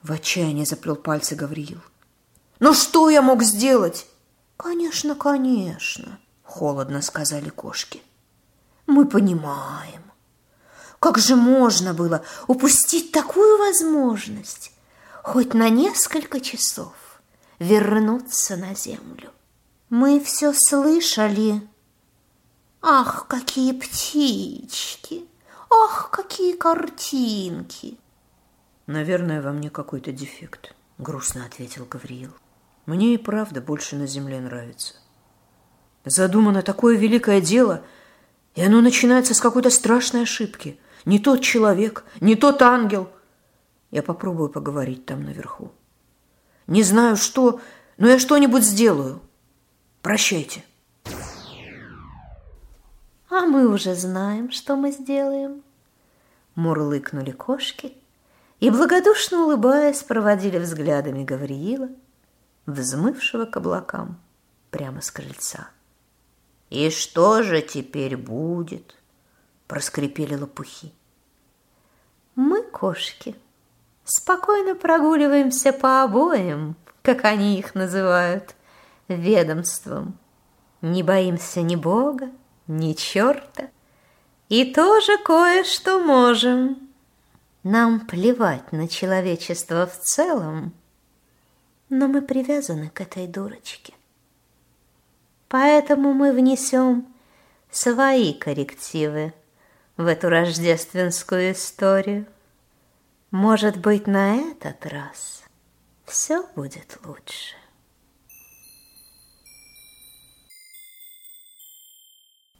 В 0.02 0.12
отчаянии 0.12 0.66
заплел 0.66 0.96
пальцы 0.96 1.36
Гавриил. 1.36 1.82
Но 2.60 2.74
что 2.74 3.10
я 3.10 3.22
мог 3.22 3.44
сделать? 3.44 4.08
Конечно, 4.56 5.16
конечно, 5.16 6.20
холодно 6.44 7.02
сказали 7.02 7.50
кошки. 7.50 8.02
Мы 8.86 9.06
понимаем. 9.06 10.04
Как 11.00 11.18
же 11.18 11.36
можно 11.36 11.94
было 11.94 12.24
упустить 12.48 13.12
такую 13.12 13.60
возможность 13.60 14.72
хоть 15.22 15.54
на 15.54 15.70
несколько 15.70 16.40
часов 16.40 16.94
вернуться 17.60 18.56
на 18.56 18.74
землю? 18.74 19.32
Мы 19.90 20.20
все 20.20 20.54
слышали, 20.54 21.62
Ах, 22.90 23.28
какие 23.28 23.74
птички! 23.74 25.26
Ах, 25.70 26.10
какие 26.10 26.56
картинки! 26.56 27.98
Наверное, 28.86 29.42
во 29.42 29.52
мне 29.52 29.70
какой-то 29.70 30.14
дефект, 30.14 30.74
грустно 30.98 31.46
ответил 31.46 31.84
Гавриил. 31.84 32.32
Мне 32.86 33.14
и 33.14 33.18
правда 33.18 33.60
больше 33.60 33.98
на 33.98 34.08
земле 34.08 34.40
нравится. 34.40 34.94
Задумано 36.06 36.62
такое 36.62 36.96
великое 36.96 37.42
дело, 37.42 37.84
и 38.56 38.64
оно 38.64 38.80
начинается 38.80 39.34
с 39.34 39.42
какой-то 39.42 39.70
страшной 39.70 40.22
ошибки. 40.22 40.80
Не 41.04 41.20
тот 41.20 41.42
человек, 41.42 42.06
не 42.22 42.38
тот 42.38 42.62
ангел. 42.62 43.10
Я 43.92 44.02
попробую 44.02 44.48
поговорить 44.48 45.06
там 45.06 45.26
наверху. 45.26 45.74
Не 46.68 46.84
знаю 46.84 47.18
что, 47.18 47.60
но 47.98 48.08
я 48.08 48.18
что-нибудь 48.18 48.64
сделаю. 48.64 49.22
Прощайте. 50.02 50.64
А 53.38 53.42
мы 53.42 53.68
уже 53.68 53.94
знаем, 53.94 54.50
что 54.50 54.76
мы 54.76 54.92
сделаем. 54.92 55.62
Мурлыкнули 56.56 57.30
кошки 57.30 57.94
и, 58.60 58.72
благодушно 58.72 59.44
улыбаясь, 59.44 60.02
проводили 60.02 60.58
взглядами 60.58 61.24
Гавриила, 61.24 61.90
взмывшего 62.66 63.46
к 63.46 63.56
облакам 63.58 64.20
прямо 64.72 65.02
с 65.02 65.12
крыльца. 65.12 65.70
«И 66.72 66.90
что 66.90 67.44
же 67.44 67.62
теперь 67.62 68.18
будет?»— 68.18 68.96
проскрипели 69.68 70.34
лопухи. 70.34 70.92
«Мы, 72.34 72.64
кошки, 72.64 73.36
спокойно 74.04 74.74
прогуливаемся 74.74 75.74
по 75.74 76.02
обоим, 76.02 76.76
как 77.04 77.24
они 77.24 77.60
их 77.60 77.76
называют, 77.76 78.56
ведомством. 79.08 80.18
Не 80.82 81.04
боимся 81.04 81.62
ни 81.62 81.76
Бога, 81.76 82.32
ни 82.68 82.94
черта. 82.94 83.70
И 84.50 84.74
тоже 84.74 85.18
кое-что 85.18 86.00
можем. 86.00 86.90
Нам 87.64 88.08
плевать 88.08 88.72
на 88.72 88.88
человечество 88.88 89.88
в 89.88 90.00
целом, 90.00 90.74
но 91.90 92.08
мы 92.08 92.22
привязаны 92.22 92.90
к 92.90 93.02
этой 93.02 93.28
дурочке. 93.28 93.94
Поэтому 95.50 96.14
мы 96.14 96.32
внесем 96.32 97.08
свои 97.72 98.34
коррективы 98.34 99.34
в 99.98 100.06
эту 100.06 100.30
рождественскую 100.30 101.52
историю. 101.52 102.26
Может 103.32 103.78
быть, 103.78 104.08
на 104.08 104.36
этот 104.36 104.86
раз 104.86 105.44
все 106.06 106.44
будет 106.56 106.98
лучше. 107.04 107.56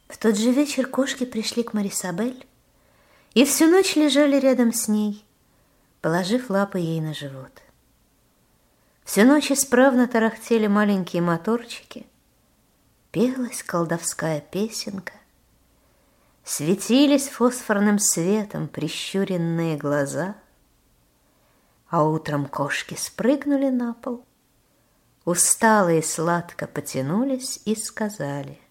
В 0.08 0.16
тот 0.16 0.36
же 0.36 0.50
вечер 0.50 0.86
кошки 0.86 1.24
пришли 1.24 1.62
к 1.62 1.74
Марисабель 1.74 2.46
и 3.34 3.44
всю 3.44 3.66
ночь 3.66 3.94
лежали 3.94 4.36
рядом 4.36 4.72
с 4.72 4.88
ней, 4.88 5.24
положив 6.00 6.48
лапы 6.48 6.78
ей 6.78 7.00
на 7.00 7.12
живот. 7.12 7.52
Всю 9.04 9.24
ночь 9.24 9.52
исправно 9.52 10.08
тарахтели 10.08 10.66
маленькие 10.66 11.20
моторчики, 11.20 12.06
пелась 13.10 13.62
колдовская 13.62 14.40
песенка, 14.40 15.12
светились 16.42 17.28
фосфорным 17.28 17.98
светом 17.98 18.66
прищуренные 18.66 19.76
глаза, 19.76 20.36
а 21.90 22.04
утром 22.04 22.46
кошки 22.46 22.94
спрыгнули 22.94 23.68
на 23.68 23.92
пол, 23.92 24.24
усталые 25.26 26.02
сладко 26.02 26.66
потянулись 26.66 27.60
и 27.66 27.76
сказали— 27.76 28.58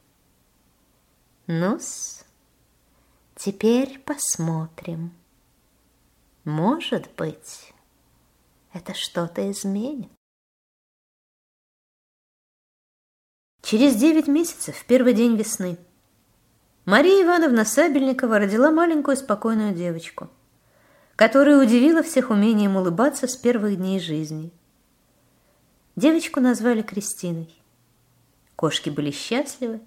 ну-с, 1.47 2.25
теперь 3.35 3.99
посмотрим. 3.99 5.13
Может 6.43 7.09
быть, 7.15 7.73
это 8.73 8.93
что-то 8.93 9.49
изменит. 9.49 10.11
Через 13.61 13.95
девять 13.95 14.27
месяцев, 14.27 14.75
в 14.75 14.85
первый 14.85 15.13
день 15.13 15.37
весны, 15.37 15.77
Мария 16.83 17.23
Ивановна 17.23 17.63
Сабельникова 17.63 18.39
родила 18.39 18.69
маленькую 18.69 19.15
спокойную 19.15 19.73
девочку, 19.73 20.29
которая 21.15 21.61
удивила 21.61 22.03
всех 22.03 22.29
умением 22.29 22.75
улыбаться 22.75 23.25
с 23.27 23.37
первых 23.37 23.77
дней 23.77 24.01
жизни. 24.01 24.51
Девочку 25.95 26.41
назвали 26.41 26.81
Кристиной. 26.81 27.53
Кошки 28.57 28.89
были 28.89 29.11
счастливы, 29.11 29.81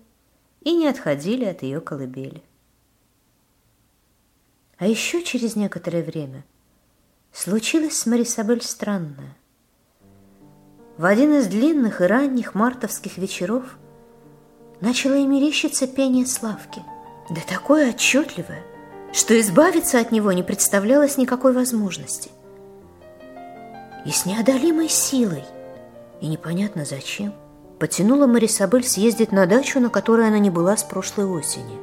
и 0.62 0.76
не 0.76 0.88
отходили 0.88 1.44
от 1.44 1.62
ее 1.62 1.80
колыбели. 1.80 2.42
А 4.78 4.86
еще 4.86 5.22
через 5.22 5.56
некоторое 5.56 6.02
время 6.02 6.44
случилось 7.32 7.98
с 7.98 8.06
Марисабель 8.06 8.62
странное. 8.62 9.36
В 10.96 11.04
один 11.04 11.34
из 11.34 11.46
длинных 11.46 12.00
и 12.00 12.04
ранних 12.04 12.54
мартовских 12.54 13.16
вечеров 13.16 13.64
начало 14.80 15.14
ей 15.14 15.26
мерещиться 15.26 15.86
пение 15.86 16.26
Славки, 16.26 16.82
да 17.30 17.40
такое 17.46 17.90
отчетливое, 17.90 18.62
что 19.12 19.38
избавиться 19.40 19.98
от 19.98 20.12
него 20.12 20.32
не 20.32 20.42
представлялось 20.42 21.16
никакой 21.16 21.52
возможности. 21.52 22.30
И 24.06 24.10
с 24.10 24.24
неодолимой 24.24 24.88
силой, 24.88 25.44
и 26.20 26.26
непонятно 26.26 26.84
зачем– 26.84 27.34
потянула 27.80 28.26
Марисабель 28.26 28.86
съездить 28.86 29.32
на 29.32 29.46
дачу, 29.46 29.80
на 29.80 29.88
которой 29.88 30.28
она 30.28 30.38
не 30.38 30.50
была 30.50 30.76
с 30.76 30.84
прошлой 30.84 31.24
осени. 31.24 31.80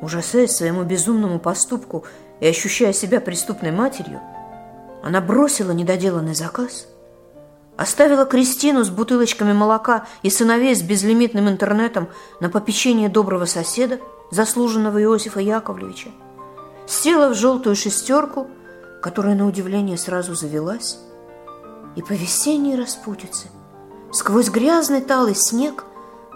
Ужасаясь 0.00 0.52
своему 0.52 0.84
безумному 0.84 1.38
поступку 1.38 2.04
и 2.40 2.46
ощущая 2.46 2.94
себя 2.94 3.20
преступной 3.20 3.70
матерью, 3.70 4.20
она 5.02 5.20
бросила 5.20 5.72
недоделанный 5.72 6.34
заказ, 6.34 6.88
оставила 7.76 8.24
Кристину 8.24 8.84
с 8.84 8.88
бутылочками 8.88 9.52
молока 9.52 10.06
и 10.22 10.30
сыновей 10.30 10.74
с 10.74 10.82
безлимитным 10.82 11.48
интернетом 11.48 12.08
на 12.40 12.48
попечение 12.48 13.10
доброго 13.10 13.44
соседа, 13.44 14.00
заслуженного 14.30 15.02
Иосифа 15.02 15.40
Яковлевича, 15.40 16.08
села 16.86 17.28
в 17.28 17.34
желтую 17.34 17.76
шестерку, 17.76 18.48
которая, 19.02 19.34
на 19.34 19.46
удивление, 19.46 19.98
сразу 19.98 20.34
завелась, 20.34 20.98
и 21.96 22.02
по 22.02 22.12
весенней 22.12 22.76
распутице 22.76 23.48
сквозь 24.12 24.48
грязный 24.48 25.00
талый 25.00 25.34
снег 25.34 25.84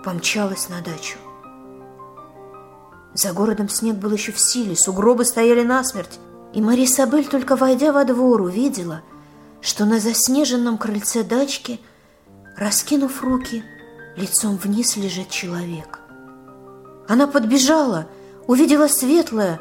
помчалась 0.05 0.69
на 0.69 0.81
дачу. 0.81 1.19
За 3.15 3.33
городом 3.33 3.69
снег 3.69 3.97
был 3.97 4.13
еще 4.13 4.33
в 4.33 4.41
силе, 4.41 4.77
сугробы 4.77 5.25
стояли 5.25 5.63
насмерть, 5.63 6.19
и 6.55 6.61
Мари 6.61 6.87
Сабель, 6.87 7.27
только 7.27 7.57
войдя 7.57 7.93
во 7.93 8.05
двор, 8.05 8.41
увидела, 8.43 9.03
что 9.61 9.85
на 9.85 10.01
заснеженном 10.01 10.79
крыльце 10.79 11.23
дачки, 11.23 11.81
раскинув 12.57 13.23
руки, 13.23 13.65
лицом 14.17 14.57
вниз 14.57 14.97
лежит 14.97 15.31
человек. 15.31 16.01
Она 17.09 17.27
подбежала, 17.27 18.07
увидела 18.47 18.89
светлое, 18.89 19.61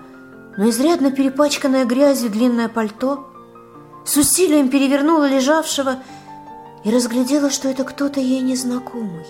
но 0.58 0.70
изрядно 0.70 1.12
перепачканное 1.12 1.86
грязью 1.86 2.30
длинное 2.30 2.70
пальто, 2.70 3.28
с 4.06 4.18
усилием 4.18 4.70
перевернула 4.70 5.28
лежавшего 5.30 5.98
и 6.84 6.92
разглядела, 6.92 7.50
что 7.50 7.70
это 7.70 7.84
кто-то 7.84 8.20
ей 8.20 8.42
незнакомый. 8.42 9.26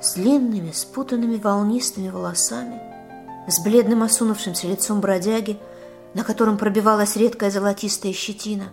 С 0.00 0.14
длинными, 0.14 0.70
спутанными 0.72 1.36
волнистыми 1.36 2.08
волосами, 2.08 2.80
с 3.48 3.60
бледным 3.60 4.02
осунувшимся 4.02 4.66
лицом 4.66 5.00
бродяги, 5.00 5.58
на 6.14 6.24
котором 6.24 6.58
пробивалась 6.58 7.16
редкая 7.16 7.50
золотистая 7.50 8.12
щетина, 8.12 8.70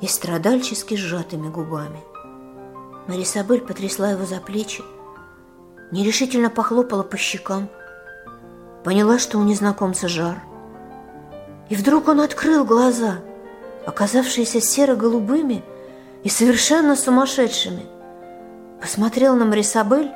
и 0.00 0.06
страдальчески 0.06 0.94
сжатыми 0.94 1.48
губами. 1.48 2.00
Марисабель 3.06 3.60
потрясла 3.60 4.10
его 4.10 4.24
за 4.24 4.40
плечи, 4.40 4.82
нерешительно 5.90 6.50
похлопала 6.50 7.02
по 7.02 7.16
щекам, 7.16 7.68
поняла, 8.82 9.18
что 9.18 9.38
у 9.38 9.42
незнакомца 9.42 10.08
жар. 10.08 10.42
И 11.68 11.76
вдруг 11.76 12.08
он 12.08 12.20
открыл 12.20 12.64
глаза, 12.64 13.18
оказавшиеся 13.86 14.60
серо-голубыми 14.60 15.62
и 16.24 16.28
совершенно 16.30 16.96
сумасшедшими. 16.96 17.86
Посмотрел 18.80 19.36
на 19.36 19.44
Марисабель 19.44 20.10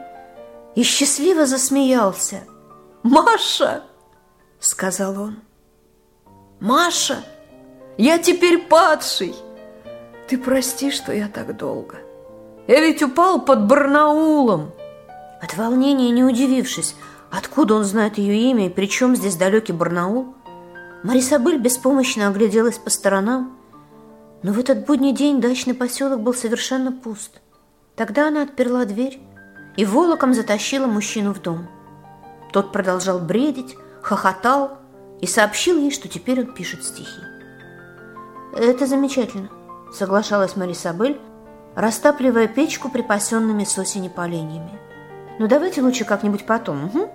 и 0.75 0.83
счастливо 0.83 1.47
засмеялся. 1.47 2.45
«Маша!»— 3.03 3.85
сказал 4.59 5.21
он. 5.21 5.37
«Маша, 6.61 7.25
я 7.97 8.19
теперь 8.19 8.59
падший! 8.59 9.35
Ты 10.29 10.39
прости, 10.39 10.91
что 10.91 11.13
я 11.13 11.29
так 11.29 11.57
долго. 11.57 11.97
Я 12.67 12.81
ведь 12.81 13.03
упал 13.03 13.45
под 13.45 13.67
Барнаулом!» 13.67 14.73
От 15.41 15.57
волнения, 15.57 16.11
не 16.11 16.25
удивившись, 16.25 16.97
откуда 17.31 17.75
он 17.75 17.85
знает 17.85 18.19
ее 18.19 18.51
имя 18.51 18.67
и 18.67 18.71
при 18.71 18.87
чем 18.87 19.15
здесь 19.15 19.37
далекий 19.37 19.73
Барнаул, 19.73 20.35
Марисабель 21.05 21.59
беспомощно 21.59 22.29
огляделась 22.29 22.79
по 22.79 22.91
сторонам, 22.91 23.58
но 24.43 24.53
в 24.53 24.59
этот 24.59 24.87
будний 24.87 25.13
день 25.13 25.41
дачный 25.41 25.75
поселок 25.75 26.21
был 26.21 26.35
совершенно 26.35 26.93
пуст. 26.93 27.41
Тогда 27.97 28.29
она 28.29 28.43
отперла 28.43 28.85
дверь 28.85 29.21
и 29.77 29.85
волоком 29.85 30.35
затащила 30.35 30.87
мужчину 30.87 31.35
в 31.35 31.43
дом. 31.43 31.69
Тот 32.53 32.73
продолжал 32.73 33.19
бредить, 33.19 33.77
хохотал 34.03 34.79
и 35.21 35.27
сообщил 35.27 35.79
ей, 35.79 35.91
что 35.91 36.09
теперь 36.09 36.41
он 36.41 36.55
пишет 36.55 36.85
стихи. 36.85 37.21
«Это 38.57 38.87
замечательно»,— 38.87 39.51
соглашалась 39.93 40.57
Марисабель, 40.57 41.21
растапливая 41.75 42.49
печку 42.49 42.89
припасенными 42.89 43.65
с 43.65 43.77
осени 43.79 44.09
поленьями. 44.09 44.79
«Ну 45.39 45.47
давайте 45.47 45.83
лучше 45.83 46.05
как-нибудь 46.05 46.47
потом, 46.47 46.87
угу? 46.87 47.11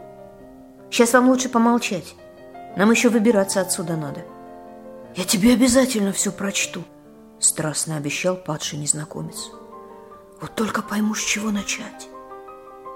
Сейчас 0.92 1.14
вам 1.14 1.30
лучше 1.30 1.50
помолчать. 1.50 2.16
Нам 2.78 2.92
еще 2.92 3.10
выбираться 3.10 3.62
отсюда 3.62 3.96
надо». 3.96 4.22
«Я 5.16 5.26
тебе 5.26 5.54
обязательно 5.54 6.12
все 6.12 6.32
прочту»,— 6.32 6.84
страстно 7.44 7.98
обещал 7.98 8.36
падший 8.36 8.80
незнакомец. 8.80 9.50
«Вот 10.42 10.56
только 10.56 10.82
пойму, 10.82 11.14
с 11.14 11.22
чего 11.22 11.52
начать». 11.52 12.08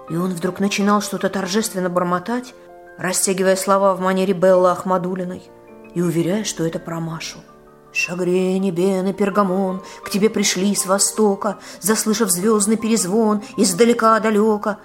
И 0.09 0.15
он 0.15 0.33
вдруг 0.33 0.59
начинал 0.59 1.01
что-то 1.01 1.29
торжественно 1.29 1.89
бормотать, 1.89 2.53
растягивая 2.97 3.55
слова 3.55 3.93
в 3.93 3.99
манере 3.99 4.33
Беллы 4.33 4.71
Ахмадулиной 4.71 5.43
и 5.93 6.01
уверяя, 6.01 6.43
что 6.43 6.65
это 6.65 6.79
про 6.79 6.99
Машу. 6.99 7.39
«Шагрени, 7.91 8.71
Бен 8.71 9.07
и 9.07 9.13
Пергамон 9.13 9.81
к 10.03 10.09
тебе 10.09 10.29
пришли 10.29 10.73
с 10.75 10.85
востока, 10.85 11.57
заслышав 11.81 12.29
звездный 12.29 12.77
перезвон 12.77 13.43
издалека-далека». 13.57 14.77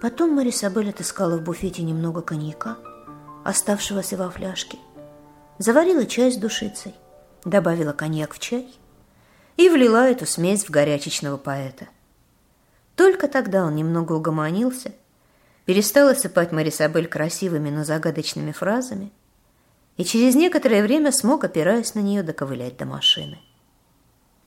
Потом 0.00 0.34
Марисабель 0.34 0.90
отыскала 0.90 1.36
в 1.36 1.42
буфете 1.42 1.82
немного 1.82 2.22
коньяка, 2.22 2.76
оставшегося 3.44 4.16
во 4.16 4.30
фляжке, 4.30 4.78
заварила 5.58 6.06
чай 6.06 6.30
с 6.30 6.36
душицей, 6.36 6.94
добавила 7.44 7.92
коньяк 7.92 8.34
в 8.34 8.38
чай 8.38 8.68
и 9.56 9.68
влила 9.68 10.08
эту 10.08 10.26
смесь 10.26 10.64
в 10.64 10.70
горячечного 10.70 11.36
поэта. 11.36 11.88
Только 12.96 13.28
тогда 13.28 13.64
он 13.64 13.74
немного 13.76 14.12
угомонился– 14.12 14.92
перестал 15.68 16.08
осыпать 16.08 16.50
Марисабель 16.50 17.06
красивыми, 17.06 17.68
но 17.68 17.84
загадочными 17.84 18.52
фразами 18.52 19.12
и 19.98 20.04
через 20.04 20.34
некоторое 20.34 20.82
время 20.82 21.12
смог, 21.12 21.44
опираясь 21.44 21.94
на 21.94 21.98
нее, 21.98 22.22
доковылять 22.22 22.78
до 22.78 22.86
машины. 22.86 23.38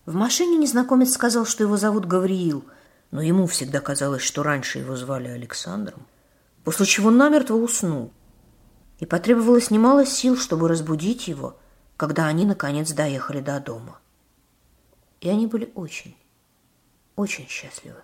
В 0.08 0.16
машине 0.16 0.58
незнакомец 0.58 1.14
сказал, 1.14 1.46
что 1.46 1.64
его 1.64 1.78
зовут 1.78 2.08
Гавриил, 2.08 2.66
но 3.12 3.22
ему 3.22 3.46
всегда 3.46 3.82
казалось, 3.82 4.24
что 4.24 4.42
раньше 4.42 4.80
его 4.80 4.96
звали 4.96 5.28
Александром, 5.28 6.08
после 6.64 6.88
чего 6.88 7.12
намертво 7.12 7.54
уснул. 7.54 8.12
И 8.98 9.06
потребовалось 9.06 9.70
немало 9.70 10.08
сил, 10.08 10.36
чтобы 10.36 10.70
разбудить 10.70 11.28
его, 11.28 11.56
когда 12.02 12.26
они, 12.26 12.46
наконец, 12.46 12.92
доехали 12.94 13.42
до 13.42 13.60
дома. 13.60 14.00
И 15.20 15.30
они 15.30 15.46
были 15.46 15.72
очень, 15.76 16.18
очень 17.16 17.48
счастливы 17.48 18.02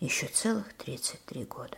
еще 0.00 0.26
целых 0.26 0.74
33 0.74 1.44
года. 1.44 1.76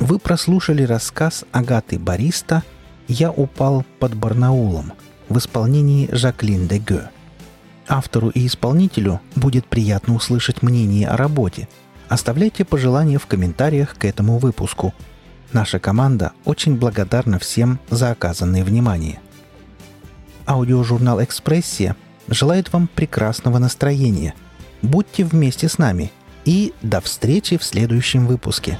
Вы 0.00 0.18
прослушали 0.18 0.82
рассказ 0.84 1.44
Агаты 1.52 1.98
Бариста 1.98 2.62
«Я 3.08 3.30
упал 3.30 3.84
под 3.98 4.14
Барнаулом» 4.14 4.92
в 5.28 5.38
исполнении 5.38 6.08
Жаклин 6.12 6.66
де 6.68 6.78
Гё. 6.78 7.00
Автору 7.88 8.30
и 8.30 8.46
исполнителю 8.46 9.20
будет 9.34 9.66
приятно 9.66 10.14
услышать 10.14 10.62
мнение 10.62 11.08
о 11.08 11.16
работе. 11.16 11.68
Оставляйте 12.08 12.64
пожелания 12.64 13.18
в 13.18 13.26
комментариях 13.26 13.96
к 13.96 14.04
этому 14.04 14.38
выпуску. 14.38 14.94
Наша 15.52 15.78
команда 15.78 16.32
очень 16.44 16.76
благодарна 16.76 17.38
всем 17.38 17.78
за 17.90 18.10
оказанное 18.10 18.64
внимание. 18.64 19.20
Аудиожурнал 20.46 21.22
«Экспрессия» 21.22 21.96
желает 22.28 22.72
вам 22.72 22.88
прекрасного 22.88 23.58
настроения. 23.58 24.34
Будьте 24.82 25.24
вместе 25.24 25.68
с 25.68 25.78
нами 25.78 26.12
и 26.44 26.72
до 26.82 27.00
встречи 27.00 27.56
в 27.56 27.64
следующем 27.64 28.26
выпуске. 28.26 28.78